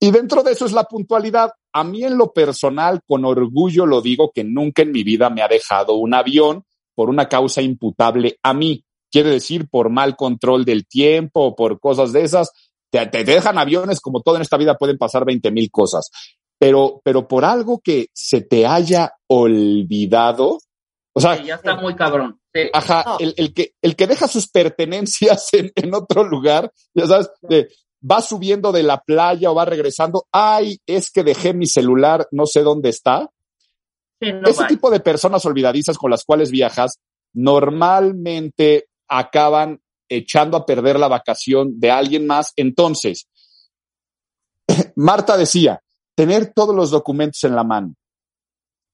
y, 0.00 0.10
dentro 0.10 0.42
de 0.42 0.52
eso 0.52 0.64
es 0.64 0.72
la 0.72 0.84
puntualidad. 0.84 1.52
A 1.74 1.84
mí 1.84 2.04
en 2.04 2.16
lo 2.16 2.32
personal, 2.32 3.00
con 3.06 3.26
orgullo 3.26 3.84
lo 3.84 4.00
digo 4.00 4.32
que 4.34 4.44
nunca 4.44 4.80
en 4.80 4.92
mi 4.92 5.04
vida 5.04 5.28
me 5.28 5.42
ha 5.42 5.48
dejado 5.48 5.96
un 5.96 6.14
avión 6.14 6.64
por 6.94 7.10
una 7.10 7.28
causa 7.28 7.60
imputable 7.60 8.38
a 8.42 8.54
mí. 8.54 8.84
Quiere 9.12 9.30
decir, 9.30 9.68
por 9.68 9.90
mal 9.90 10.16
control 10.16 10.64
del 10.64 10.86
tiempo 10.86 11.42
o 11.42 11.54
por 11.54 11.78
cosas 11.78 12.12
de 12.12 12.22
esas. 12.22 12.50
Te, 12.90 13.24
dejan 13.24 13.58
aviones, 13.58 14.00
como 14.00 14.22
todo 14.22 14.36
en 14.36 14.42
esta 14.42 14.56
vida 14.56 14.78
pueden 14.78 14.96
pasar 14.96 15.26
20 15.26 15.50
mil 15.50 15.70
cosas. 15.70 16.10
Pero, 16.58 17.02
pero 17.04 17.28
por 17.28 17.44
algo 17.44 17.80
que 17.80 18.06
se 18.14 18.40
te 18.40 18.66
haya 18.66 19.12
olvidado, 19.26 20.58
o 21.12 21.20
sea, 21.20 21.42
ya 21.42 21.56
está 21.56 21.76
muy 21.76 21.94
cabrón. 21.94 22.40
Ajá, 22.72 23.16
el, 23.18 23.52
que, 23.52 23.74
el 23.82 23.96
que 23.96 24.06
deja 24.06 24.28
sus 24.28 24.48
pertenencias 24.48 25.48
en, 25.52 25.94
otro 25.94 26.24
lugar, 26.24 26.72
ya 26.94 27.06
sabes, 27.06 27.30
va 28.02 28.22
subiendo 28.22 28.72
de 28.72 28.82
la 28.82 29.00
playa 29.00 29.50
o 29.50 29.54
va 29.54 29.66
regresando, 29.66 30.26
ay, 30.32 30.78
es 30.86 31.10
que 31.10 31.22
dejé 31.22 31.52
mi 31.52 31.66
celular, 31.66 32.26
no 32.30 32.46
sé 32.46 32.62
dónde 32.62 32.88
está. 32.88 33.28
Ese 34.20 34.64
tipo 34.66 34.90
de 34.90 35.00
personas 35.00 35.44
olvidadizas 35.44 35.98
con 35.98 36.10
las 36.10 36.24
cuales 36.24 36.50
viajas 36.50 37.00
normalmente 37.34 38.86
acaban 39.12 39.80
echando 40.08 40.56
a 40.56 40.66
perder 40.66 40.98
la 40.98 41.08
vacación 41.08 41.78
de 41.78 41.90
alguien 41.90 42.26
más. 42.26 42.52
Entonces, 42.56 43.28
Marta 44.96 45.36
decía, 45.36 45.80
tener 46.14 46.52
todos 46.54 46.74
los 46.74 46.90
documentos 46.90 47.44
en 47.44 47.54
la 47.54 47.64
mano 47.64 47.94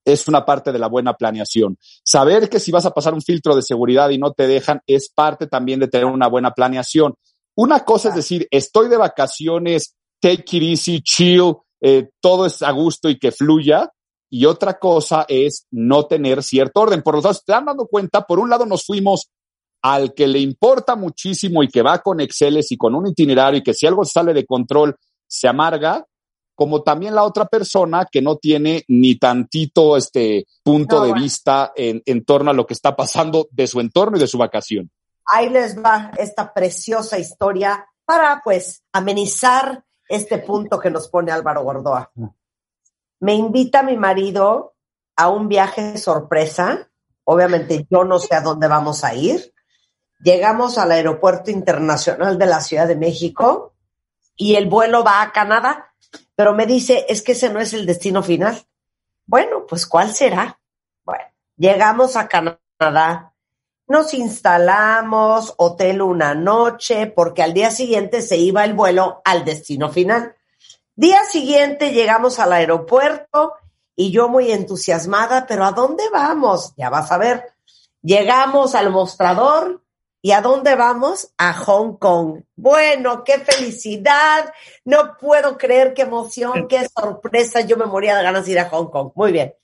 es 0.05 0.27
una 0.27 0.45
parte 0.45 0.73
de 0.73 0.79
la 0.79 0.89
buena 0.89 1.15
planeación. 1.15 1.77
Saber 2.03 2.49
que 2.49 2.61
si 2.61 2.73
vas 2.73 2.87
a 2.87 2.95
pasar 2.95 3.15
un 3.15 3.23
filtro 3.23 3.55
de 3.55 3.63
seguridad 3.63 4.09
y 4.11 4.19
no 4.19 4.33
te 4.33 4.47
dejan 4.47 4.81
es 4.87 5.11
parte 5.11 5.47
también 5.47 5.81
de 5.81 5.89
tener 5.89 6.07
una 6.07 6.29
buena 6.29 6.53
planeación. 6.53 7.15
Una 7.55 7.85
cosa 7.85 8.09
es 8.09 8.15
decir, 8.15 8.49
estoy 8.51 8.89
de 8.89 8.97
vacaciones, 8.97 9.97
take 10.21 10.57
it 10.57 10.63
easy, 10.63 11.03
chill, 11.03 11.57
eh, 11.81 12.09
todo 12.21 12.47
es 12.47 12.63
a 12.63 12.71
gusto 12.71 13.09
y 13.11 13.19
que 13.19 13.33
fluya. 13.33 13.91
Y 14.31 14.45
otra 14.45 14.79
cosa 14.79 15.25
es 15.29 15.67
no 15.71 16.07
tener 16.07 16.43
cierto 16.43 16.81
orden. 16.81 17.03
Por 17.03 17.17
lo 17.17 17.23
tanto, 17.23 17.41
te 17.45 17.53
dan 17.53 17.65
dando 17.67 17.87
cuenta, 17.87 18.23
por 18.23 18.39
un 18.39 18.51
lado 18.51 18.67
nos 18.67 18.85
fuimos 18.85 19.29
al 19.83 20.15
que 20.15 20.27
le 20.27 20.41
importa 20.41 20.97
muchísimo 20.97 21.63
y 21.63 21.69
que 21.69 21.83
va 21.83 21.99
con 21.99 22.21
Exceles 22.21 22.73
y 22.73 22.77
con 22.77 22.95
un 22.95 23.07
itinerario 23.07 23.61
y 23.61 23.63
que 23.63 23.75
si 23.75 23.87
algo 23.87 24.05
sale 24.05 24.35
de 24.35 24.47
control 24.47 24.97
se 25.27 25.49
amarga, 25.49 26.05
como 26.55 26.83
también 26.83 27.15
la 27.15 27.23
otra 27.23 27.47
persona 27.47 28.07
que 28.11 28.21
no 28.21 28.37
tiene 28.37 28.85
ni 28.89 29.17
tantito 29.17 29.97
este 29.97 30.47
punto 30.63 31.03
de 31.03 31.13
vista 31.13 31.73
en, 31.77 32.03
en 32.05 32.25
torno 32.25 32.51
a 32.51 32.55
lo 32.55 32.67
que 32.67 32.75
está 32.75 32.97
pasando 32.97 33.47
de 33.53 33.67
su 33.67 33.79
entorno 33.81 34.17
y 34.17 34.21
de 34.21 34.27
su 34.27 34.39
vacación 34.39 34.91
ahí 35.29 35.49
les 35.51 35.79
va 35.79 36.11
esta 36.17 36.53
preciosa 36.53 37.19
historia 37.19 37.87
para 38.05 38.41
pues 38.43 38.83
amenizar 38.93 39.85
este 40.09 40.39
punto 40.39 40.79
que 40.81 40.91
nos 40.91 41.09
pone 41.09 41.31
Álvaro 41.31 41.63
Gordoa. 41.63 42.11
Me 43.21 43.35
invita 43.35 43.83
mi 43.83 43.97
marido 43.97 44.75
a 45.17 45.29
un 45.29 45.49
viaje 45.49 45.99
sorpresa. 45.99 46.89
Obviamente 47.25 47.87
yo 47.91 48.05
no 48.05 48.19
sé 48.19 48.35
a 48.35 48.41
dónde 48.41 48.69
vamos 48.69 49.05
a 49.05 49.15
ir. 49.15 49.53
Llegamos 50.21 50.79
al 50.79 50.91
aeropuerto 50.93 51.51
internacional 51.51 52.39
de 52.39 52.47
la 52.47 52.61
Ciudad 52.61 52.89
de 52.89 52.97
México 52.97 53.73
y 54.37 54.57
el 54.57 54.67
vuelo 54.67 55.05
va 55.05 55.23
a 55.23 55.33
Canadá, 55.33 55.93
pero 56.35 56.55
me 56.55 56.67
dice, 56.67 57.07
es 57.09 57.23
que 57.23 57.33
ese 57.33 57.51
no 57.51 57.61
es 57.61 57.73
el 57.73 57.87
destino 57.87 58.23
final. 58.23 58.65
Bueno, 59.27 59.67
pues 59.67 59.87
¿cuál 59.87 60.13
será? 60.13 60.59
Bueno, 61.05 61.25
llegamos 61.57 62.17
a 62.17 62.29
Canadá, 62.29 63.33
nos 63.87 64.13
instalamos, 64.13 65.55
hotel 65.57 66.03
una 66.03 66.35
noche, 66.35 67.07
porque 67.07 67.43
al 67.43 67.55
día 67.55 67.71
siguiente 67.71 68.21
se 68.21 68.37
iba 68.37 68.65
el 68.65 68.75
vuelo 68.75 69.23
al 69.25 69.45
destino 69.45 69.89
final. 69.89 70.35
Día 70.95 71.25
siguiente 71.25 71.93
llegamos 71.93 72.39
al 72.39 72.53
aeropuerto 72.53 73.55
y 73.95 74.11
yo 74.11 74.29
muy 74.29 74.53
entusiasmada, 74.53 75.47
pero 75.47 75.65
¿a 75.65 75.73
dónde 75.73 76.05
vamos? 76.13 76.75
Ya 76.77 76.91
vas 76.91 77.11
a 77.13 77.19
ver. 77.19 77.53
Llegamos 78.03 78.75
al 78.75 78.91
mostrador 78.91 79.81
y 80.21 80.33
¿a 80.33 80.41
dónde 80.41 80.75
vamos? 80.75 81.33
A 81.39 81.55
Hong 81.55 81.97
Kong. 81.97 82.43
Bueno, 82.57 83.23
qué 83.25 83.39
felicidad. 83.39 84.53
No 84.85 85.17
puedo 85.17 85.57
creer 85.57 85.95
qué 85.95 86.03
emoción, 86.03 86.67
qué 86.69 86.89
sorpresa. 86.97 87.61
Yo 87.61 87.77
me 87.77 87.87
moría 87.87 88.17
de 88.17 88.25
ganas 88.25 88.47
de 88.47 88.53
ir 88.53 88.59
a 88.59 88.69
Hong 88.69 88.91
Kong. 88.91 89.13
Muy 89.15 89.33
bien. 89.33 89.55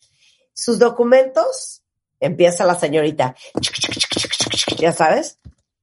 Sus 0.52 0.78
documentos, 0.78 1.82
empieza 2.20 2.64
la 2.64 2.76
señorita, 2.76 3.34
ya 4.78 4.92
sabes, 4.92 5.38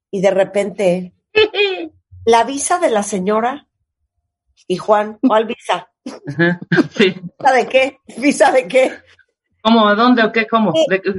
y 0.10 0.22
de 0.22 0.32
repente, 0.32 1.14
la 2.26 2.46
visa 2.46 2.80
de 2.80 2.90
la 2.90 3.04
señora 3.04 3.68
y 4.68 4.78
Juan, 4.78 5.20
¿cuál 5.28 5.46
visa? 5.46 5.92
¿Visa 6.06 7.54
de 7.54 7.68
qué? 7.68 8.00
¿Visa 8.18 8.52
de 8.52 8.68
qué? 8.68 8.94
¿Cómo? 9.62 9.88
¿A 9.88 9.96
dónde 9.96 10.24
o 10.24 10.32
qué? 10.32 10.48
¿Cómo? 10.48 10.74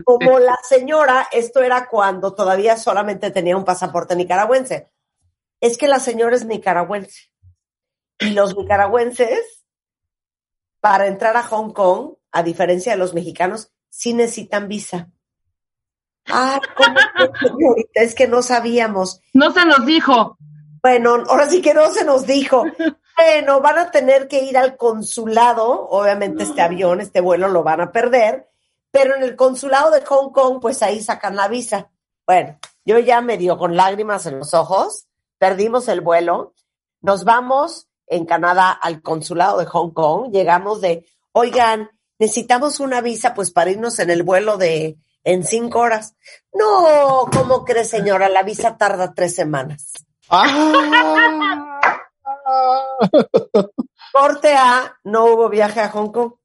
Como 0.04 0.38
la 0.38 0.58
señora, 0.68 1.28
esto 1.32 1.60
era 1.60 1.88
cuando 1.88 2.34
todavía 2.34 2.76
solamente 2.76 3.30
tenía 3.30 3.56
un 3.56 3.64
pasaporte 3.64 4.16
nicaragüense. 4.16 4.90
Es 5.60 5.78
que 5.78 5.88
la 5.88 6.00
señora 6.00 6.34
es 6.34 6.44
nicaragüense. 6.44 7.30
Y 8.18 8.30
los 8.30 8.56
nicaragüenses, 8.56 9.64
para 10.80 11.06
entrar 11.06 11.36
a 11.36 11.44
Hong 11.44 11.72
Kong, 11.72 12.14
a 12.32 12.42
diferencia 12.42 12.92
de 12.92 12.98
los 12.98 13.14
mexicanos, 13.14 13.72
sí 13.88 14.12
necesitan 14.12 14.68
visa. 14.68 15.10
Ah, 16.26 16.60
¿cómo 16.76 16.96
Es 17.94 18.14
que 18.14 18.26
no 18.26 18.42
sabíamos. 18.42 19.20
No 19.32 19.52
se 19.52 19.64
nos 19.64 19.86
dijo. 19.86 20.36
Bueno, 20.82 21.22
ahora 21.28 21.48
sí 21.48 21.62
que 21.62 21.74
no 21.74 21.90
se 21.92 22.04
nos 22.04 22.26
dijo. 22.26 22.64
Bueno, 23.16 23.60
van 23.60 23.78
a 23.78 23.90
tener 23.90 24.28
que 24.28 24.42
ir 24.42 24.56
al 24.56 24.76
consulado, 24.76 25.88
obviamente 25.88 26.44
este 26.44 26.62
avión, 26.62 27.00
este 27.00 27.20
vuelo 27.20 27.48
lo 27.48 27.62
van 27.62 27.80
a 27.80 27.92
perder, 27.92 28.48
pero 28.90 29.14
en 29.14 29.22
el 29.22 29.36
consulado 29.36 29.90
de 29.90 30.04
Hong 30.04 30.32
Kong, 30.32 30.58
pues 30.60 30.82
ahí 30.82 31.00
sacan 31.02 31.36
la 31.36 31.48
visa. 31.48 31.90
Bueno, 32.26 32.58
yo 32.84 32.98
ya 32.98 33.20
me 33.20 33.36
dio 33.36 33.58
con 33.58 33.76
lágrimas 33.76 34.26
en 34.26 34.38
los 34.38 34.54
ojos, 34.54 35.06
perdimos 35.38 35.88
el 35.88 36.00
vuelo, 36.00 36.54
nos 37.00 37.24
vamos 37.24 37.88
en 38.06 38.26
Canadá 38.26 38.70
al 38.70 39.02
consulado 39.02 39.58
de 39.58 39.66
Hong 39.66 39.90
Kong, 39.90 40.30
llegamos 40.32 40.80
de, 40.80 41.06
oigan, 41.32 41.90
necesitamos 42.18 42.80
una 42.80 43.00
visa 43.00 43.34
pues 43.34 43.50
para 43.50 43.70
irnos 43.70 43.98
en 43.98 44.10
el 44.10 44.22
vuelo 44.22 44.56
de 44.56 44.98
en 45.24 45.44
cinco 45.44 45.80
horas. 45.80 46.16
No, 46.52 47.28
¿cómo 47.32 47.64
cree 47.64 47.84
señora? 47.84 48.28
La 48.28 48.42
visa 48.42 48.76
tarda 48.76 49.14
tres 49.14 49.34
semanas. 49.34 49.92
Ah. 50.28 52.08
Corte 54.12 54.54
A, 54.54 54.98
no 55.04 55.26
hubo 55.26 55.48
viaje 55.48 55.80
a 55.80 55.88
Hong 55.90 56.10
Kong. 56.10 56.32
O 56.32 56.38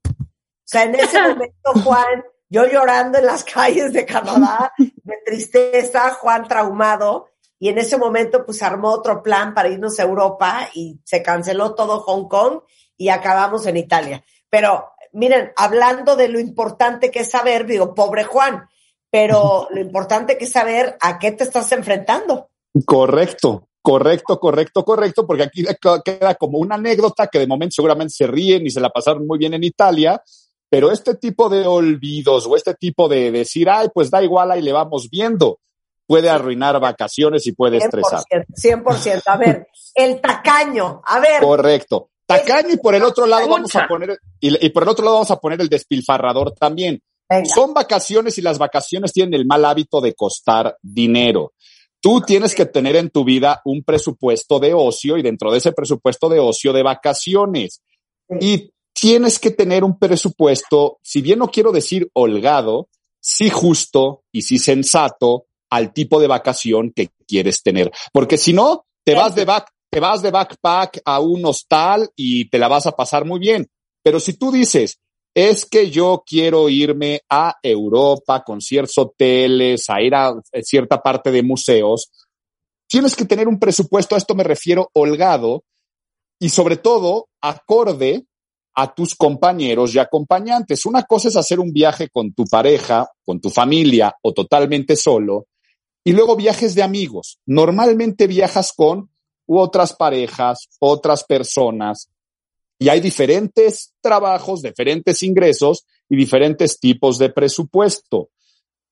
sea, 0.64 0.84
en 0.84 0.94
ese 0.94 1.20
momento 1.28 1.72
Juan 1.84 2.24
yo 2.50 2.66
llorando 2.66 3.18
en 3.18 3.26
las 3.26 3.44
calles 3.54 3.92
de 3.92 4.06
Canadá, 4.06 4.72
de 4.78 5.18
tristeza, 5.24 6.10
Juan 6.14 6.48
traumado, 6.48 7.28
y 7.58 7.68
en 7.68 7.78
ese 7.78 7.98
momento 7.98 8.44
pues 8.44 8.62
armó 8.62 8.90
otro 8.90 9.22
plan 9.22 9.52
para 9.52 9.68
irnos 9.68 9.98
a 9.98 10.04
Europa 10.04 10.68
y 10.74 11.00
se 11.04 11.22
canceló 11.22 11.74
todo 11.74 12.00
Hong 12.00 12.28
Kong 12.28 12.60
y 12.96 13.08
acabamos 13.08 13.66
en 13.66 13.76
Italia. 13.76 14.24
Pero 14.48 14.92
miren, 15.12 15.52
hablando 15.56 16.14
de 16.14 16.28
lo 16.28 16.38
importante 16.38 17.10
que 17.10 17.20
es 17.20 17.30
saber, 17.30 17.66
digo, 17.66 17.94
pobre 17.94 18.24
Juan, 18.24 18.68
pero 19.10 19.66
lo 19.70 19.80
importante 19.80 20.38
que 20.38 20.44
es 20.44 20.52
saber 20.52 20.96
a 21.00 21.18
qué 21.18 21.32
te 21.32 21.44
estás 21.44 21.72
enfrentando. 21.72 22.50
Correcto, 22.86 23.67
correcto, 23.88 24.38
correcto, 24.38 24.84
correcto, 24.84 25.26
porque 25.26 25.44
aquí 25.44 25.64
queda 26.04 26.34
como 26.34 26.58
una 26.58 26.74
anécdota 26.74 27.26
que 27.26 27.38
de 27.38 27.46
momento 27.46 27.76
seguramente 27.76 28.12
se 28.14 28.26
ríen 28.26 28.66
y 28.66 28.70
se 28.70 28.80
la 28.80 28.90
pasaron 28.90 29.26
muy 29.26 29.38
bien 29.38 29.54
en 29.54 29.64
Italia, 29.64 30.22
pero 30.68 30.92
este 30.92 31.14
tipo 31.14 31.48
de 31.48 31.66
olvidos 31.66 32.46
o 32.46 32.54
este 32.54 32.74
tipo 32.74 33.08
de 33.08 33.30
decir, 33.30 33.70
ay, 33.70 33.88
pues 33.94 34.10
da 34.10 34.22
igual, 34.22 34.50
ahí 34.50 34.60
le 34.60 34.72
vamos 34.72 35.08
viendo, 35.10 35.60
puede 36.06 36.28
arruinar 36.28 36.78
vacaciones 36.78 37.46
y 37.46 37.52
puede 37.52 37.78
estresar. 37.78 38.24
100%, 38.30 39.22
a 39.24 39.36
ver, 39.38 39.68
el 39.94 40.20
tacaño, 40.20 41.00
a 41.06 41.18
ver. 41.20 41.40
Correcto. 41.40 42.10
Tacaño 42.26 42.74
y 42.74 42.76
por 42.76 42.94
el 42.94 43.02
otro 43.02 43.26
lado 43.26 43.48
vamos 43.48 43.74
a 43.74 43.88
poner, 43.88 44.18
y, 44.38 44.68
por 44.68 44.82
el 44.82 44.90
otro 44.90 45.02
lado 45.02 45.16
vamos 45.16 45.30
a 45.30 45.40
poner 45.40 45.62
el 45.62 45.70
despilfarrador 45.70 46.52
también. 46.52 47.00
Son 47.44 47.72
vacaciones 47.72 48.36
y 48.36 48.42
las 48.42 48.58
vacaciones 48.58 49.14
tienen 49.14 49.32
el 49.32 49.46
mal 49.46 49.64
hábito 49.64 50.02
de 50.02 50.14
costar 50.14 50.76
dinero. 50.82 51.52
Tú 52.00 52.20
tienes 52.20 52.54
que 52.54 52.66
tener 52.66 52.96
en 52.96 53.10
tu 53.10 53.24
vida 53.24 53.60
un 53.64 53.82
presupuesto 53.82 54.60
de 54.60 54.72
ocio 54.74 55.16
y 55.16 55.22
dentro 55.22 55.50
de 55.50 55.58
ese 55.58 55.72
presupuesto 55.72 56.28
de 56.28 56.38
ocio 56.38 56.72
de 56.72 56.82
vacaciones. 56.82 57.82
Y 58.40 58.70
tienes 58.92 59.38
que 59.38 59.50
tener 59.50 59.84
un 59.84 59.98
presupuesto, 59.98 60.98
si 61.02 61.22
bien 61.22 61.38
no 61.38 61.48
quiero 61.48 61.72
decir 61.72 62.08
holgado, 62.14 62.88
sí 63.20 63.50
justo 63.50 64.22
y 64.32 64.42
sí 64.42 64.58
sensato 64.58 65.46
al 65.70 65.92
tipo 65.92 66.20
de 66.20 66.28
vacación 66.28 66.92
que 66.94 67.10
quieres 67.26 67.62
tener. 67.62 67.90
Porque 68.12 68.38
si 68.38 68.52
no, 68.52 68.86
te 69.04 69.14
vas 69.14 69.34
de 69.34 69.44
back, 69.44 69.70
te 69.90 70.00
vas 70.00 70.22
de 70.22 70.30
backpack 70.30 71.00
a 71.04 71.20
un 71.20 71.44
hostal 71.44 72.10
y 72.16 72.48
te 72.48 72.58
la 72.58 72.68
vas 72.68 72.86
a 72.86 72.92
pasar 72.92 73.24
muy 73.24 73.38
bien. 73.38 73.68
Pero 74.02 74.20
si 74.20 74.34
tú 74.34 74.52
dices, 74.52 74.98
es 75.34 75.66
que 75.66 75.90
yo 75.90 76.22
quiero 76.26 76.68
irme 76.68 77.20
a 77.30 77.56
Europa 77.62 78.42
con 78.44 78.60
ciertos 78.60 78.98
hoteles, 78.98 79.88
a 79.88 80.00
ir 80.02 80.14
a 80.14 80.34
cierta 80.62 81.00
parte 81.00 81.30
de 81.30 81.42
museos, 81.42 82.10
tienes 82.88 83.14
que 83.14 83.24
tener 83.24 83.46
un 83.46 83.58
presupuesto, 83.58 84.14
a 84.14 84.18
esto 84.18 84.34
me 84.34 84.44
refiero, 84.44 84.90
holgado 84.94 85.64
y 86.40 86.48
sobre 86.48 86.76
todo 86.76 87.28
acorde 87.40 88.24
a 88.74 88.94
tus 88.94 89.14
compañeros 89.14 89.94
y 89.94 89.98
acompañantes. 89.98 90.86
Una 90.86 91.02
cosa 91.02 91.28
es 91.28 91.36
hacer 91.36 91.58
un 91.60 91.72
viaje 91.72 92.08
con 92.08 92.32
tu 92.32 92.44
pareja, 92.44 93.08
con 93.24 93.40
tu 93.40 93.50
familia 93.50 94.14
o 94.22 94.32
totalmente 94.32 94.96
solo, 94.96 95.46
y 96.04 96.12
luego 96.12 96.36
viajes 96.36 96.74
de 96.74 96.82
amigos. 96.82 97.38
Normalmente 97.44 98.26
viajas 98.26 98.72
con 98.72 99.10
otras 99.46 99.94
parejas, 99.94 100.68
otras 100.78 101.24
personas, 101.24 102.08
y 102.78 102.88
hay 102.88 103.00
diferentes 103.00 103.94
trabajos, 104.00 104.62
diferentes 104.62 105.22
ingresos 105.22 105.84
y 106.08 106.16
diferentes 106.16 106.78
tipos 106.78 107.18
de 107.18 107.30
presupuesto. 107.30 108.30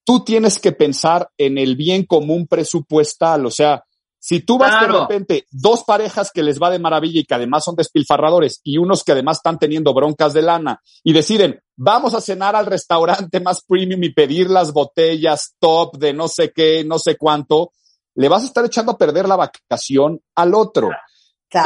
Tú 0.04 0.24
tienes 0.24 0.58
que 0.58 0.72
pensar 0.72 1.28
en 1.38 1.58
el 1.58 1.76
bien 1.76 2.04
común 2.04 2.46
presupuestal, 2.46 3.46
o 3.46 3.50
sea, 3.50 3.84
si 4.18 4.40
tú 4.40 4.58
vas 4.58 4.80
de 4.80 4.88
repente 4.88 5.46
dos 5.52 5.84
parejas 5.84 6.32
que 6.32 6.42
les 6.42 6.60
va 6.60 6.68
de 6.68 6.80
maravilla 6.80 7.20
y 7.20 7.24
que 7.24 7.34
además 7.34 7.62
son 7.64 7.76
despilfarradores 7.76 8.60
y 8.64 8.76
unos 8.76 9.04
que 9.04 9.12
además 9.12 9.36
están 9.36 9.56
teniendo 9.56 9.94
broncas 9.94 10.32
de 10.32 10.42
lana 10.42 10.80
y 11.04 11.12
deciden, 11.12 11.60
vamos 11.76 12.12
a 12.12 12.20
cenar 12.20 12.56
al 12.56 12.66
restaurante 12.66 13.38
más 13.38 13.62
premium 13.64 14.02
y 14.02 14.12
pedir 14.12 14.50
las 14.50 14.72
botellas 14.72 15.54
top 15.60 15.96
de 15.98 16.12
no 16.12 16.26
sé 16.26 16.50
qué, 16.50 16.82
no 16.84 16.98
sé 16.98 17.16
cuánto, 17.16 17.70
le 18.16 18.28
vas 18.28 18.42
a 18.42 18.46
estar 18.46 18.64
echando 18.64 18.92
a 18.92 18.98
perder 18.98 19.28
la 19.28 19.36
vacación 19.36 20.20
al 20.34 20.54
otro. 20.54 20.90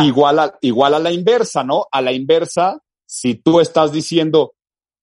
Igual, 0.00 0.38
a, 0.38 0.58
igual 0.60 0.94
a 0.94 0.98
la 0.98 1.10
inversa, 1.10 1.64
¿no? 1.64 1.86
A 1.90 2.00
la 2.00 2.12
inversa, 2.12 2.78
si 3.06 3.34
tú 3.34 3.60
estás 3.60 3.92
diciendo, 3.92 4.52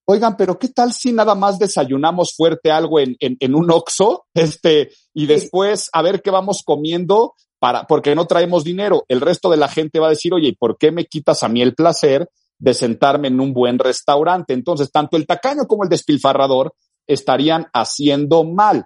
oigan, 0.06 0.38
pero 0.38 0.58
¿qué 0.58 0.70
tal 0.70 0.94
si 0.94 1.12
nada 1.12 1.36
más 1.36 1.60
desayunamos 1.60 2.34
fuerte 2.36 2.72
algo 2.72 3.00
en, 3.00 3.16
en, 3.20 3.38
en 3.40 3.56
un 3.56 3.70
oxo? 3.72 4.26
Este, 4.34 4.92
y 5.13 5.26
después 5.26 5.90
a 5.94 6.02
ver 6.02 6.22
qué 6.22 6.32
vamos 6.32 6.62
comiendo 6.63 7.34
para, 7.60 7.86
porque 7.86 8.16
no 8.16 8.26
traemos 8.28 8.63
dinero. 8.63 9.04
El 9.08 9.22
resto 9.22 9.50
de 9.50 9.58
la 9.58 9.68
gente 9.68 10.00
va 10.00 10.08
a 10.08 10.12
decir, 10.12 10.34
oye, 10.34 10.56
¿por 10.58 10.78
qué 10.78 10.92
me 10.92 11.06
quitas 11.06 11.44
a 11.44 11.50
mí 11.50 11.62
el 11.62 11.76
placer 11.76 12.30
de 12.60 12.74
sentarme 12.74 13.28
en 13.30 13.40
un 13.40 13.54
buen 13.54 13.80
restaurante? 13.80 14.54
Entonces, 14.54 14.92
tanto 14.92 15.18
el 15.18 15.26
tacaño 15.26 15.66
como 15.68 15.84
el 15.84 15.90
despilfarrador 15.90 16.74
estarían 17.08 17.68
haciendo 17.74 18.44
mal. 18.44 18.86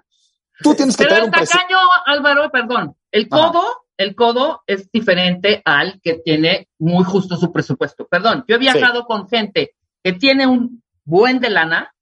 Tú 0.62 0.74
tienes 0.74 0.96
que 0.96 1.04
Pero 1.04 1.24
el 1.24 1.30
tacaño, 1.30 1.78
Álvaro, 2.06 2.50
perdón, 2.50 2.96
el 3.10 3.28
codo, 3.28 3.62
el 4.02 4.14
codo 4.14 4.62
es 4.66 4.90
diferente 4.90 5.62
al 5.64 6.00
que 6.02 6.14
tiene 6.14 6.68
muy 6.78 7.04
justo 7.04 7.36
su 7.36 7.52
presupuesto. 7.52 8.06
Perdón, 8.06 8.44
yo 8.48 8.56
he 8.56 8.58
viajado 8.58 9.04
con 9.04 9.28
gente 9.28 9.74
que 10.02 10.12
tiene 10.12 10.46
un 10.46 10.82
buen 11.04 11.40
de 11.40 11.50
lana 11.50 11.94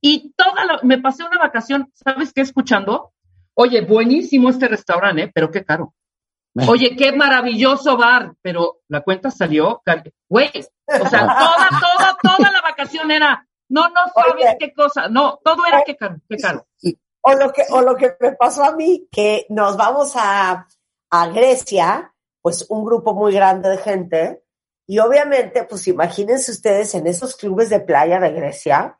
y 0.00 0.32
toda 0.36 0.64
la, 0.64 0.80
me 0.82 0.98
pasé 0.98 1.24
una 1.24 1.38
vacación, 1.38 1.90
¿sabes 1.94 2.32
qué? 2.32 2.40
Escuchando 2.40 3.12
Oye, 3.54 3.82
buenísimo 3.82 4.48
este 4.48 4.68
restaurante, 4.68 5.24
¿eh? 5.24 5.30
pero 5.32 5.50
qué 5.50 5.64
caro. 5.64 5.94
Oye, 6.68 6.96
qué 6.96 7.12
maravilloso 7.12 7.96
bar, 7.96 8.34
pero 8.42 8.80
la 8.88 9.00
cuenta 9.02 9.30
salió, 9.30 9.82
güey, 10.28 10.48
o 10.48 11.08
sea, 11.08 11.20
toda, 11.20 11.68
toda, 11.80 12.16
toda 12.22 12.50
la 12.50 12.60
vacación 12.60 13.10
era, 13.10 13.46
no, 13.68 13.88
no 13.88 14.00
sabes 14.14 14.56
qué 14.58 14.72
cosa, 14.74 15.08
no, 15.08 15.38
todo 15.42 15.64
era 15.66 15.82
qué 15.84 15.96
caro, 15.96 16.16
qué 16.28 16.36
caro. 16.36 16.66
O 17.22 17.34
lo 17.34 17.52
que, 17.52 17.62
o 17.70 17.80
lo 17.82 17.94
que 17.94 18.16
me 18.20 18.32
pasó 18.32 18.64
a 18.64 18.74
mí, 18.74 19.06
que 19.10 19.46
nos 19.48 19.76
vamos 19.76 20.12
a, 20.16 20.66
a 21.12 21.28
Grecia, 21.28 22.14
pues 22.40 22.66
un 22.70 22.84
grupo 22.84 23.12
muy 23.12 23.32
grande 23.32 23.68
de 23.68 23.76
gente, 23.76 24.42
y 24.86 24.98
obviamente, 24.98 25.64
pues 25.64 25.86
imagínense 25.86 26.50
ustedes 26.50 26.94
en 26.94 27.06
esos 27.06 27.36
clubes 27.36 27.68
de 27.68 27.80
playa 27.80 28.18
de 28.18 28.30
Grecia, 28.30 28.98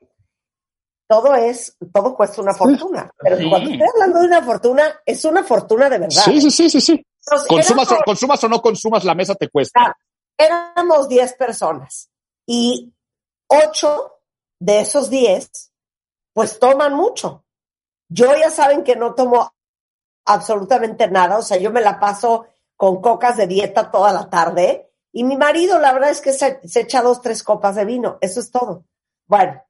todo 1.09 1.35
es, 1.35 1.77
todo 1.93 2.15
cuesta 2.15 2.43
una 2.43 2.55
fortuna. 2.55 3.11
Pero 3.19 3.37
cuando 3.49 3.71
estoy 3.71 3.89
hablando 3.95 4.21
de 4.21 4.27
una 4.27 4.43
fortuna, 4.43 5.01
es 5.05 5.25
una 5.25 5.43
fortuna 5.43 5.89
de 5.89 5.99
verdad. 5.99 6.23
Sí, 6.23 6.41
sí, 6.41 6.51
sí, 6.51 6.71
sí, 6.71 6.81
sí. 6.81 7.07
consumas, 7.49 7.91
o, 7.93 7.97
consumas 8.05 8.45
o 8.45 8.49
no 8.49 8.63
consumas, 8.63 9.05
la 9.05 9.15
mesa 9.15 9.35
te 9.35 9.49
cuesta. 9.49 9.97
Éramos 10.37 11.09
10 11.09 11.35
personas 11.35 12.11
y 12.47 12.93
8 13.49 14.21
de 14.61 14.81
esos 14.81 15.09
10, 15.09 15.73
pues 16.35 16.59
toman 16.59 16.95
mucho. 16.95 17.45
Yo 18.09 18.37
ya 18.37 18.51
saben 18.51 18.85
que 18.85 18.97
no 18.97 19.15
tomo 19.15 19.51
absolutamente 20.25 21.09
nada, 21.09 21.39
o 21.39 21.43
sea, 21.43 21.57
yo 21.59 21.71
me 21.71 21.81
la 21.81 21.99
paso 21.99 22.47
con 22.77 23.01
cocas 23.01 23.37
de 23.37 23.47
dieta 23.47 23.91
toda 23.91 24.13
la 24.13 24.29
tarde 24.29 24.91
y 25.13 25.25
mi 25.25 25.37
marido, 25.37 25.79
la 25.79 25.93
verdad 25.93 26.11
es 26.11 26.21
que 26.21 26.33
se, 26.33 26.61
se 26.67 26.81
echa 26.81 27.03
dos, 27.03 27.21
tres 27.21 27.43
copas 27.43 27.77
de 27.77 27.85
vino, 27.85 28.19
eso 28.21 28.41
es 28.41 28.51
todo. 28.51 28.85
Bueno, 29.27 29.63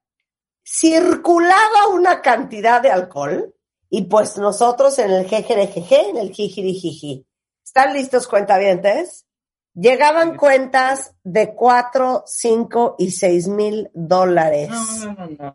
circulaba 0.65 1.89
una 1.93 2.23
cantidad 2.23 2.81
de 2.81 2.91
alcohol 2.91 3.55
y 3.91 4.05
pues 4.05 4.39
nosotros 4.39 4.99
en 4.99 5.11
el 5.11 5.27
jejerejeje, 5.27 6.09
en 6.11 6.17
el 6.17 6.31
jiji 6.31 7.27
¿Están 7.65 7.93
listos 7.93 8.27
cuentavientes? 8.27 9.27
Llegaban 9.75 10.37
cuentas 10.37 11.15
de 11.23 11.55
cuatro, 11.55 12.25
cinco 12.27 12.95
y 12.99 13.11
seis 13.11 13.49
mil 13.49 13.91
dólares. 13.95 14.71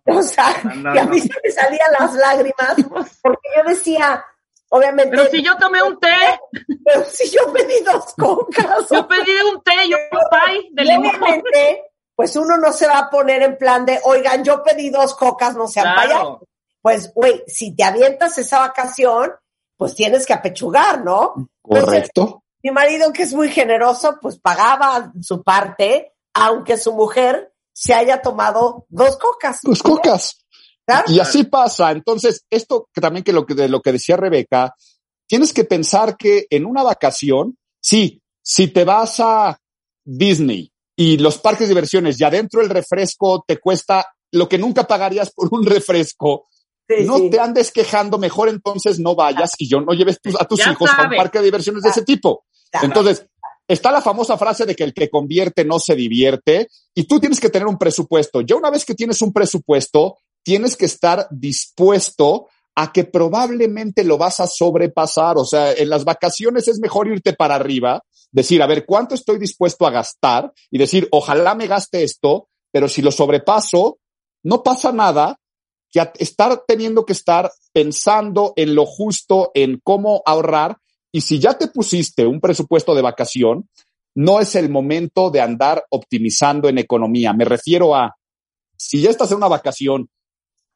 o 0.06 0.22
sea, 0.24 0.56
que 0.94 1.00
a 1.00 1.06
mí 1.06 1.20
se 1.20 1.30
me 1.44 1.52
salían 1.52 1.92
las 2.00 2.14
lágrimas 2.16 2.76
porque 3.22 3.50
yo 3.56 3.70
decía, 3.70 4.24
obviamente. 4.70 5.16
Pero 5.16 5.30
si 5.30 5.44
yo 5.44 5.56
tomé 5.58 5.82
un 5.84 6.00
té. 6.00 6.16
Pero 6.86 7.04
si 7.06 7.30
yo 7.30 7.52
pedí 7.52 7.82
dos 7.84 8.14
cocas. 8.18 8.90
Yo 8.90 9.08
pedí 9.08 9.32
un 9.54 9.62
té 9.64 9.86
y 9.86 9.94
un 9.94 10.76
de 10.76 10.84
limón 10.84 11.14
pues 12.18 12.36
uno 12.36 12.58
no 12.58 12.74
se 12.74 12.88
va 12.88 12.98
a 12.98 13.10
poner 13.12 13.44
en 13.44 13.60
plan 13.60 13.86
de, 13.86 14.02
oigan, 14.04 14.44
yo 14.44 14.64
pedí 14.64 14.90
dos 14.90 15.14
cocas, 15.14 15.56
no 15.56 15.68
sean 15.68 15.94
claro. 15.94 16.42
Pues, 16.82 17.14
güey, 17.14 17.44
si 17.46 17.76
te 17.76 17.84
avientas 17.84 18.36
esa 18.40 18.58
vacación, 18.58 19.34
pues 19.78 19.94
tienes 19.94 20.26
que 20.26 20.34
apechugar, 20.34 21.04
¿no? 21.04 21.36
Correcto. 21.62 22.44
mi 22.64 22.72
marido, 22.72 23.14
que 23.14 23.22
es 23.22 23.36
muy 23.36 23.50
generoso, 23.50 24.18
pues 24.20 24.40
pagaba 24.40 25.14
su 25.22 25.44
parte, 25.44 26.16
aunque 26.34 26.78
su 26.78 26.92
mujer 26.94 27.54
se 27.72 27.94
haya 27.94 28.20
tomado 28.24 28.88
dos 28.90 29.16
cocas. 29.18 29.60
Dos 29.62 29.84
cocas. 29.84 30.44
Y 31.08 31.19
así 31.19 31.43
pasa. 31.43 31.91
Entonces, 31.91 32.45
esto 32.50 32.89
que 32.93 33.02
también 33.02 33.23
que 33.23 33.34
lo 33.34 33.45
que 33.45 33.54
de 33.54 33.69
lo 33.69 33.82
que 33.82 33.91
decía 33.91 34.17
Rebeca, 34.17 34.73
tienes 35.28 35.54
que 35.54 35.65
pensar 35.65 36.15
que 36.17 36.47
en 36.50 36.65
una 36.65 36.84
vacación, 36.84 37.58
sí, 37.82 38.21
si 38.41 38.69
te 38.69 38.86
vas 38.86 39.19
a 39.19 39.60
Disney, 40.06 40.71
y 41.00 41.17
los 41.17 41.38
parques 41.38 41.67
de 41.67 41.76
diversiones 41.76 42.19
y 42.19 42.23
adentro 42.23 42.62
el 42.62 42.69
refresco 42.69 43.45
te 43.47 43.60
cuesta 43.60 44.08
lo 44.32 44.50
que 44.50 44.58
nunca 44.58 44.86
pagarías 44.86 45.32
por 45.32 45.47
un 45.52 45.65
refresco, 45.65 46.47
no 47.06 47.30
te 47.30 47.39
andes 47.39 47.71
quejando, 47.71 48.17
mejor 48.17 48.50
entonces 48.50 49.00
no 49.00 49.13
vayas 49.13 49.52
y 49.58 49.69
yo 49.69 49.80
no 49.82 49.93
lleves 49.93 50.19
a 50.39 50.45
tus 50.45 50.65
hijos 50.65 50.89
a 50.97 51.04
un 51.04 51.15
parque 51.15 51.39
de 51.39 51.45
diversiones 51.45 51.84
de 51.84 51.89
ese 51.89 52.04
tipo. 52.04 52.45
Entonces, 52.82 53.26
está 53.67 53.91
la 53.91 54.02
famosa 54.02 54.38
frase 54.38 54.65
de 54.65 54.76
que 54.76 54.84
el 54.84 54.93
que 54.93 55.10
convierte 55.10 55.65
no 55.65 55.80
se 55.80 55.95
divierte 55.95 56.67
y 56.95 57.04
tú 57.04 57.19
tienes 57.19 57.39
que 57.39 57.50
tener 57.50 57.67
un 57.67 57.78
presupuesto. 57.78 58.41
Ya 58.41 58.56
una 58.56 58.71
vez 58.71 58.84
que 58.84 58.95
tienes 58.95 59.21
un 59.21 59.32
presupuesto, 59.32 60.17
tienes 60.48 60.78
que 60.78 60.86
estar 60.86 61.28
dispuesto 61.30 62.48
a 62.74 62.94
que 62.94 63.04
probablemente 63.04 64.06
lo 64.06 64.18
vas 64.18 64.40
a 64.40 64.48
sobrepasar. 64.48 65.38
O 65.38 65.44
sea, 65.44 65.74
en 65.74 65.90
las 65.90 66.06
vacaciones 66.06 66.70
es 66.70 66.80
mejor 66.80 67.10
irte 67.10 67.34
para 67.34 67.56
arriba, 67.56 68.02
decir, 68.32 68.64
a 68.64 68.66
ver, 68.66 68.86
¿cuánto 68.86 69.14
estoy 69.14 69.40
dispuesto 69.40 69.86
a 69.86 69.92
gastar? 69.92 70.54
Y 70.72 70.78
decir, 70.78 71.10
ojalá 71.12 71.54
me 71.54 71.68
gaste 71.68 72.02
esto, 72.02 72.48
pero 72.72 72.88
si 72.88 73.02
lo 73.02 73.12
sobrepaso, 73.12 74.00
no 74.44 74.64
pasa 74.64 74.94
nada 74.94 75.38
que 75.92 76.10
estar 76.18 76.64
teniendo 76.66 77.06
que 77.06 77.12
estar 77.12 77.52
pensando 77.74 78.54
en 78.56 78.74
lo 78.74 78.86
justo, 78.86 79.52
en 79.54 79.82
cómo 79.84 80.22
ahorrar. 80.26 80.78
Y 81.12 81.20
si 81.20 81.40
ya 81.40 81.58
te 81.58 81.68
pusiste 81.68 82.26
un 82.26 82.40
presupuesto 82.40 82.96
de 82.96 83.02
vacación, 83.02 83.68
no 84.16 84.40
es 84.40 84.56
el 84.56 84.70
momento 84.70 85.30
de 85.30 85.42
andar 85.42 85.84
optimizando 85.90 86.70
en 86.70 86.78
economía. 86.78 87.34
Me 87.34 87.44
refiero 87.44 87.94
a, 87.94 88.16
si 88.78 89.02
ya 89.02 89.10
estás 89.10 89.32
en 89.32 89.38
una 89.38 89.50
vacación, 89.50 90.10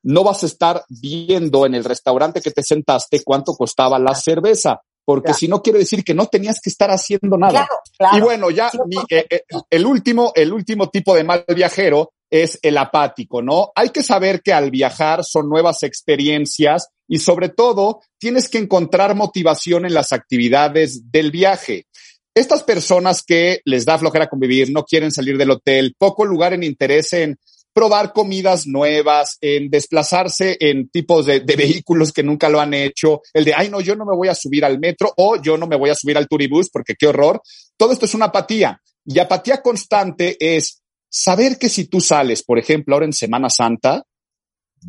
no 0.03 0.23
vas 0.23 0.43
a 0.43 0.47
estar 0.47 0.83
viendo 0.89 1.65
en 1.65 1.75
el 1.75 1.83
restaurante 1.83 2.41
que 2.41 2.51
te 2.51 2.63
sentaste 2.63 3.23
cuánto 3.23 3.53
costaba 3.53 3.99
la 3.99 4.15
cerveza, 4.15 4.81
porque 5.05 5.33
si 5.33 5.47
no 5.47 5.61
quiere 5.61 5.79
decir 5.79 6.03
que 6.03 6.13
no 6.13 6.27
tenías 6.27 6.59
que 6.61 6.69
estar 6.69 6.89
haciendo 6.89 7.37
nada. 7.37 7.67
Y 8.13 8.21
bueno, 8.21 8.49
ya 8.49 8.71
eh, 9.09 9.25
eh, 9.29 9.41
el 9.69 9.85
último, 9.85 10.31
el 10.35 10.53
último 10.53 10.89
tipo 10.89 11.15
de 11.15 11.23
mal 11.23 11.43
viajero 11.47 12.13
es 12.29 12.57
el 12.61 12.77
apático, 12.77 13.41
¿no? 13.41 13.71
Hay 13.75 13.89
que 13.89 14.03
saber 14.03 14.41
que 14.41 14.53
al 14.53 14.71
viajar 14.71 15.23
son 15.23 15.49
nuevas 15.49 15.83
experiencias 15.83 16.87
y 17.07 17.19
sobre 17.19 17.49
todo 17.49 17.99
tienes 18.17 18.47
que 18.47 18.57
encontrar 18.57 19.15
motivación 19.15 19.85
en 19.85 19.93
las 19.93 20.13
actividades 20.13 21.11
del 21.11 21.29
viaje. 21.29 21.87
Estas 22.33 22.63
personas 22.63 23.23
que 23.23 23.59
les 23.65 23.83
da 23.83 23.97
flojera 23.97 24.29
convivir, 24.29 24.71
no 24.71 24.85
quieren 24.85 25.11
salir 25.11 25.37
del 25.37 25.51
hotel, 25.51 25.93
poco 25.97 26.25
lugar 26.25 26.53
en 26.53 26.63
interés 26.63 27.11
en 27.11 27.37
probar 27.73 28.13
comidas 28.13 28.67
nuevas, 28.67 29.37
en 29.41 29.69
desplazarse 29.69 30.57
en 30.59 30.89
tipos 30.89 31.25
de, 31.25 31.39
vehículos 31.39 32.11
que 32.11 32.23
nunca 32.23 32.49
lo 32.49 32.59
han 32.59 32.73
hecho, 32.73 33.21
el 33.33 33.45
de, 33.45 33.53
ay, 33.53 33.69
no, 33.69 33.81
yo 33.81 33.95
no 33.95 34.05
me 34.05 34.15
voy 34.15 34.27
a 34.27 34.35
subir 34.35 34.65
al 34.65 34.79
metro 34.79 35.13
o 35.17 35.41
yo 35.41 35.57
no 35.57 35.67
me 35.67 35.77
voy 35.77 35.89
a 35.89 35.95
subir 35.95 36.17
al 36.17 36.27
turibús 36.27 36.69
porque 36.69 36.95
qué 36.97 37.07
horror. 37.07 37.41
Todo 37.77 37.93
esto 37.93 38.05
es 38.05 38.13
una 38.13 38.25
apatía. 38.25 38.81
Y 39.05 39.19
apatía 39.19 39.61
constante 39.61 40.37
es 40.39 40.81
saber 41.09 41.57
que 41.57 41.69
si 41.69 41.85
tú 41.85 42.01
sales, 42.01 42.43
por 42.43 42.59
ejemplo, 42.59 42.95
ahora 42.95 43.05
en 43.05 43.13
Semana 43.13 43.49
Santa, 43.49 44.03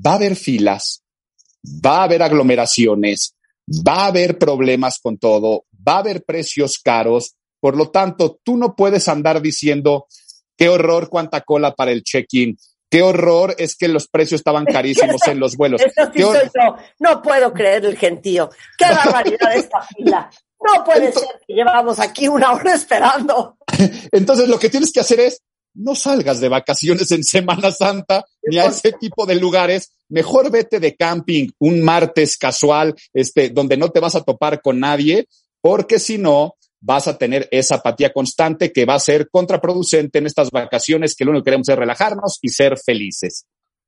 va 0.04 0.12
a 0.12 0.16
haber 0.16 0.36
filas, 0.36 1.02
va 1.64 2.00
a 2.00 2.04
haber 2.04 2.22
aglomeraciones, 2.22 3.34
va 3.66 4.04
a 4.04 4.06
haber 4.06 4.38
problemas 4.38 4.98
con 5.00 5.18
todo, 5.18 5.64
va 5.86 5.94
a 5.94 5.98
haber 5.98 6.24
precios 6.24 6.78
caros. 6.78 7.34
Por 7.60 7.76
lo 7.76 7.90
tanto, 7.90 8.40
tú 8.42 8.56
no 8.56 8.74
puedes 8.74 9.08
andar 9.08 9.40
diciendo, 9.40 10.06
qué 10.56 10.68
horror, 10.68 11.08
cuánta 11.08 11.40
cola 11.42 11.74
para 11.74 11.92
el 11.92 12.02
check-in. 12.02 12.56
Qué 12.92 13.00
horror 13.00 13.54
es 13.56 13.74
que 13.74 13.88
los 13.88 14.06
precios 14.06 14.40
estaban 14.40 14.66
carísimos 14.72 15.26
en 15.26 15.40
los 15.40 15.56
vuelos. 15.56 15.80
No 16.98 17.22
puedo 17.22 17.52
creer 17.54 17.86
el 17.86 17.96
gentío. 17.96 18.50
Qué 18.76 18.84
barbaridad 18.84 19.56
esta 19.56 19.80
fila. 19.80 20.30
No 20.60 20.84
puede 20.84 21.10
ser 21.10 21.40
que 21.46 21.54
llevamos 21.54 21.98
aquí 21.98 22.28
una 22.28 22.52
hora 22.52 22.74
esperando. 22.74 23.56
Entonces, 24.12 24.46
lo 24.46 24.58
que 24.58 24.68
tienes 24.68 24.92
que 24.92 25.00
hacer 25.00 25.20
es 25.20 25.40
no 25.72 25.94
salgas 25.94 26.38
de 26.40 26.50
vacaciones 26.50 27.10
en 27.12 27.24
Semana 27.24 27.70
Santa 27.72 28.26
ni 28.42 28.58
a 28.58 28.66
ese 28.66 28.92
tipo 28.92 29.24
de 29.24 29.36
lugares. 29.36 29.92
Mejor 30.10 30.50
vete 30.50 30.78
de 30.78 30.94
camping 30.94 31.48
un 31.60 31.80
martes 31.80 32.36
casual, 32.36 32.94
este, 33.14 33.48
donde 33.48 33.78
no 33.78 33.88
te 33.88 34.00
vas 34.00 34.16
a 34.16 34.22
topar 34.22 34.60
con 34.60 34.78
nadie, 34.78 35.28
porque 35.62 35.98
si 35.98 36.18
no, 36.18 36.56
vas 36.82 37.08
a 37.08 37.16
tener 37.16 37.48
esa 37.50 37.76
apatía 37.76 38.12
constante 38.12 38.72
que 38.72 38.84
va 38.84 38.94
a 38.94 39.00
ser 39.00 39.30
contraproducente 39.30 40.18
en 40.18 40.26
estas 40.26 40.50
vacaciones 40.50 41.14
que 41.14 41.24
lo 41.24 41.30
único 41.30 41.44
que 41.44 41.50
queremos 41.50 41.68
es 41.68 41.76
relajarnos 41.76 42.38
y 42.42 42.48
ser 42.48 42.76
felices. 42.78 43.46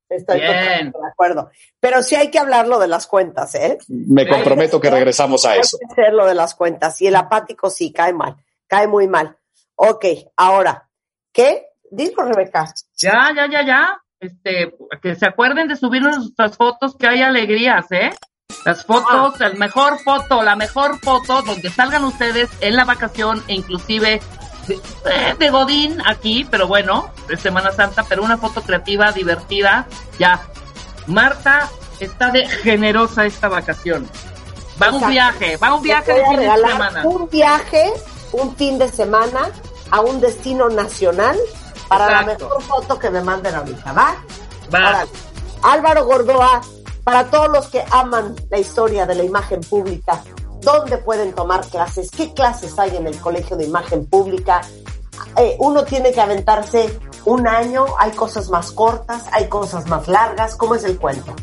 Estoy 0.09 0.39
de 0.39 0.91
acuerdo. 1.11 1.49
Pero 1.79 2.01
sí 2.01 2.15
hay 2.15 2.29
que 2.29 2.39
hablarlo 2.39 2.79
de 2.79 2.87
las 2.87 3.07
cuentas, 3.07 3.53
¿eh? 3.55 3.77
Me 3.87 4.27
comprometo 4.27 4.79
que, 4.79 4.89
regresamos 4.89 5.45
a 5.45 5.55
eso. 5.55 5.77
Hay 5.81 5.87
que 5.87 6.01
hacer 6.01 6.13
lo 6.13 6.25
de 6.25 6.35
las 6.35 6.55
cuentas. 6.55 7.01
Y 7.01 7.07
el 7.07 7.15
apático 7.15 7.69
sí 7.69 7.91
cae 7.91 8.13
mal, 8.13 8.35
cae 8.67 8.87
muy 8.87 9.07
mal. 9.07 9.37
Ok, 9.75 10.05
ahora, 10.37 10.89
¿qué 11.33 11.65
Dilo, 11.91 12.23
Rebeca. 12.23 12.73
Ya, 12.97 13.29
ya, 13.35 13.47
ya, 13.49 13.65
ya. 13.65 14.01
Este, 14.19 14.75
que 15.01 15.15
se 15.15 15.25
acuerden 15.25 15.67
de 15.67 15.75
subir 15.75 16.01
nuestras 16.01 16.57
fotos, 16.57 16.95
que 16.97 17.07
hay 17.07 17.21
alegrías, 17.21 17.85
¿eh? 17.91 18.11
Las 18.65 18.83
fotos, 18.83 19.39
la 19.39 19.49
mejor 19.51 19.99
foto, 19.99 20.41
la 20.41 20.55
mejor 20.55 20.99
foto 20.99 21.43
donde 21.43 21.69
salgan 21.69 22.03
ustedes 22.03 22.49
en 22.61 22.75
la 22.75 22.83
vacación 22.83 23.43
e 23.47 23.53
inclusive 23.53 24.19
de, 24.67 24.73
eh, 24.73 25.35
de, 25.37 25.49
Godín 25.51 26.01
aquí, 26.03 26.47
pero 26.49 26.67
bueno, 26.67 27.11
de 27.27 27.37
Semana 27.37 27.71
Santa, 27.71 28.03
pero 28.09 28.23
una 28.23 28.37
foto 28.37 28.61
creativa, 28.63 29.11
divertida, 29.11 29.85
ya. 30.17 30.41
Marta 31.05 31.69
está 31.99 32.31
de 32.31 32.47
generosa 32.47 33.25
esta 33.25 33.47
vacación. 33.47 34.09
Va 34.81 34.91
un 34.91 35.07
viaje, 35.09 35.57
va 35.57 35.75
un 35.75 35.83
viaje 35.83 36.13
de 36.13 36.25
fin 36.25 36.37
de 36.37 36.67
semana. 36.67 37.05
Un 37.05 37.29
viaje, 37.29 37.93
un 38.31 38.55
fin 38.55 38.79
de 38.79 38.89
semana 38.89 39.51
a 39.91 40.01
un 40.01 40.19
destino 40.19 40.69
nacional 40.69 41.37
para 41.87 42.09
la 42.09 42.21
mejor 42.23 42.61
foto 42.63 42.97
que 42.97 43.11
me 43.11 43.21
manden 43.21 43.53
ahorita, 43.53 43.93
¿va? 43.93 44.15
Va. 44.73 45.05
Álvaro 45.61 46.05
Gordoa, 46.05 46.61
para 47.05 47.29
todos 47.29 47.49
los 47.49 47.67
que 47.67 47.85
aman 47.91 48.35
la 48.49 48.57
historia 48.57 49.05
de 49.05 49.13
la 49.13 49.23
imagen 49.23 49.61
pública, 49.61 50.23
¿dónde 50.61 50.97
pueden 50.97 51.33
tomar 51.33 51.63
clases? 51.67 52.09
¿Qué 52.09 52.33
clases 52.33 52.77
hay 52.79 52.97
en 52.97 53.05
el 53.05 53.15
Colegio 53.19 53.55
de 53.55 53.65
Imagen 53.65 54.07
Pública? 54.07 54.61
Eh, 55.37 55.55
uno 55.59 55.85
tiene 55.85 56.11
que 56.11 56.19
aventarse 56.19 56.99
un 57.25 57.47
año, 57.47 57.85
hay 57.99 58.11
cosas 58.11 58.49
más 58.49 58.71
cortas, 58.71 59.23
hay 59.31 59.47
cosas 59.47 59.85
más 59.87 60.07
largas, 60.07 60.55
¿cómo 60.55 60.73
es 60.73 60.83
el 60.83 60.97
cuento? 60.97 61.35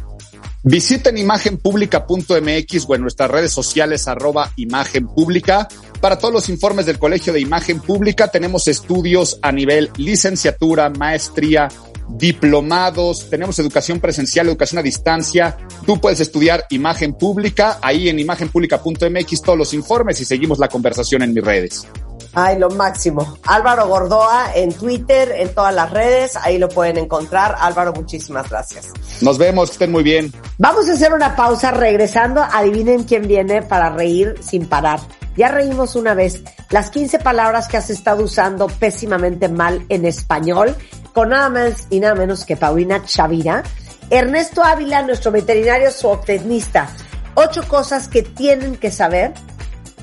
Visiten 0.65 1.17
imagenpublica.mx 1.17 2.87
o 2.89 2.95
en 2.97 3.01
nuestras 3.01 3.31
redes 3.31 3.53
sociales 3.53 4.09
arroba 4.09 4.51
imagen 4.57 5.07
pública. 5.07 5.69
Para 6.01 6.19
todos 6.19 6.35
los 6.35 6.49
informes 6.49 6.87
del 6.87 6.99
Colegio 6.99 7.33
de 7.33 7.41
Imagen 7.41 7.81
Pública 7.81 8.29
tenemos 8.29 8.67
estudios 8.67 9.39
a 9.43 9.53
nivel 9.53 9.91
licenciatura, 9.97 10.91
maestría, 10.91 11.69
diplomados, 12.17 13.29
tenemos 13.31 13.59
educación 13.59 14.01
presencial, 14.01 14.49
educación 14.49 14.79
a 14.79 14.83
distancia. 14.83 15.57
Tú 15.87 16.01
puedes 16.01 16.21
estudiar 16.21 16.65
imagen 16.71 17.15
pública 17.15 17.79
ahí 17.83 18.09
en 18.09 18.19
imagenpublica.mx 18.19 19.43
todos 19.43 19.59
los 19.59 19.75
informes 19.75 20.21
y 20.21 20.25
seguimos 20.25 20.59
la 20.59 20.69
conversación 20.69 21.23
en 21.23 21.35
mis 21.35 21.45
redes. 21.45 21.87
Ay, 22.35 22.59
lo 22.59 22.71
máximo. 22.71 23.37
Álvaro 23.45 23.87
Gordoa 23.89 24.53
en 24.55 24.73
Twitter, 24.73 25.33
en 25.37 25.55
todas 25.55 25.75
las 25.75 25.91
redes, 25.91 26.37
ahí 26.37 26.57
lo 26.57 26.69
pueden 26.69 26.97
encontrar. 26.97 27.57
Álvaro, 27.59 27.93
muchísimas 27.93 28.49
gracias. 28.49 28.89
Nos 29.21 29.37
vemos, 29.37 29.69
que 29.69 29.73
estén 29.75 29.93
muy 29.93 30.03
bien. 30.03 30.33
Vamos 30.57 30.89
a 30.89 30.95
hacer 30.95 31.13
una 31.13 31.37
pausa 31.37 31.73
regresando. 31.73 32.43
Adivinen 32.43 33.05
quién 33.05 33.29
viene 33.29 33.63
para 33.63 33.91
reír 33.91 34.35
sin 34.41 34.67
parar. 34.67 35.01
Ya 35.37 35.49
reímos 35.49 35.95
una 35.95 36.15
vez. 36.15 36.43
Las 36.71 36.91
15 36.91 37.19
palabras 37.19 37.69
que 37.69 37.77
has 37.77 37.91
estado 37.91 38.25
usando 38.25 38.67
pésimamente 38.67 39.49
mal 39.49 39.85
en 39.91 40.07
español, 40.07 40.75
con 41.13 41.31
nada 41.31 41.49
más 41.49 41.87
y 41.91 42.01
nada 42.01 42.15
menos 42.15 42.45
que 42.45 42.57
Paulina 42.57 43.05
Chavira. 43.05 43.63
Ernesto 44.11 44.63
Ávila, 44.63 45.03
nuestro 45.03 45.31
veterinario 45.31 45.91
zootecnista. 45.91 46.89
Ocho 47.35 47.67
cosas 47.67 48.09
que 48.09 48.23
tienen 48.23 48.77
que 48.77 48.91
saber 48.91 49.33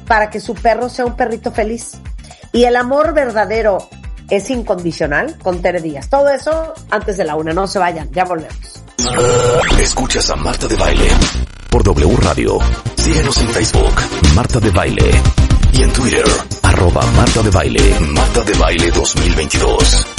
para 0.08 0.30
que 0.30 0.40
su 0.40 0.56
perro 0.56 0.90
sea 0.90 1.06
un 1.06 1.16
perrito 1.16 1.52
feliz. 1.52 2.00
Y 2.52 2.64
el 2.64 2.76
amor 2.76 3.14
verdadero 3.14 3.88
es 4.30 4.50
incondicional 4.50 5.38
con 5.38 5.62
Tere 5.62 5.82
Díaz. 5.82 6.10
Todo 6.10 6.30
eso 6.30 6.74
antes 6.90 7.18
de 7.18 7.26
la 7.26 7.36
una. 7.36 7.54
No 7.54 7.68
se 7.68 7.80
vayan, 7.80 8.12
ya 8.12 8.26
volvemos. 8.26 8.84
Escuchas 9.80 10.30
a 10.30 10.36
Marta 10.36 10.68
de 10.68 10.76
Baile 10.76 11.08
por 11.70 11.84
W 11.84 12.18
Radio. 12.18 12.58
Síguenos 12.96 13.38
en 13.42 13.50
Facebook, 13.50 13.94
Marta 14.36 14.60
de 14.60 14.72
Baile. 14.72 15.10
Y 15.72 15.84
en 15.84 15.94
Twitter, 15.94 16.26
arroba 16.64 17.06
Marta 17.16 17.42
de 17.44 17.50
Baile, 17.50 18.00
Marta 18.00 18.44
de 18.44 18.54
Baile 18.54 18.92
2022. 18.92 20.19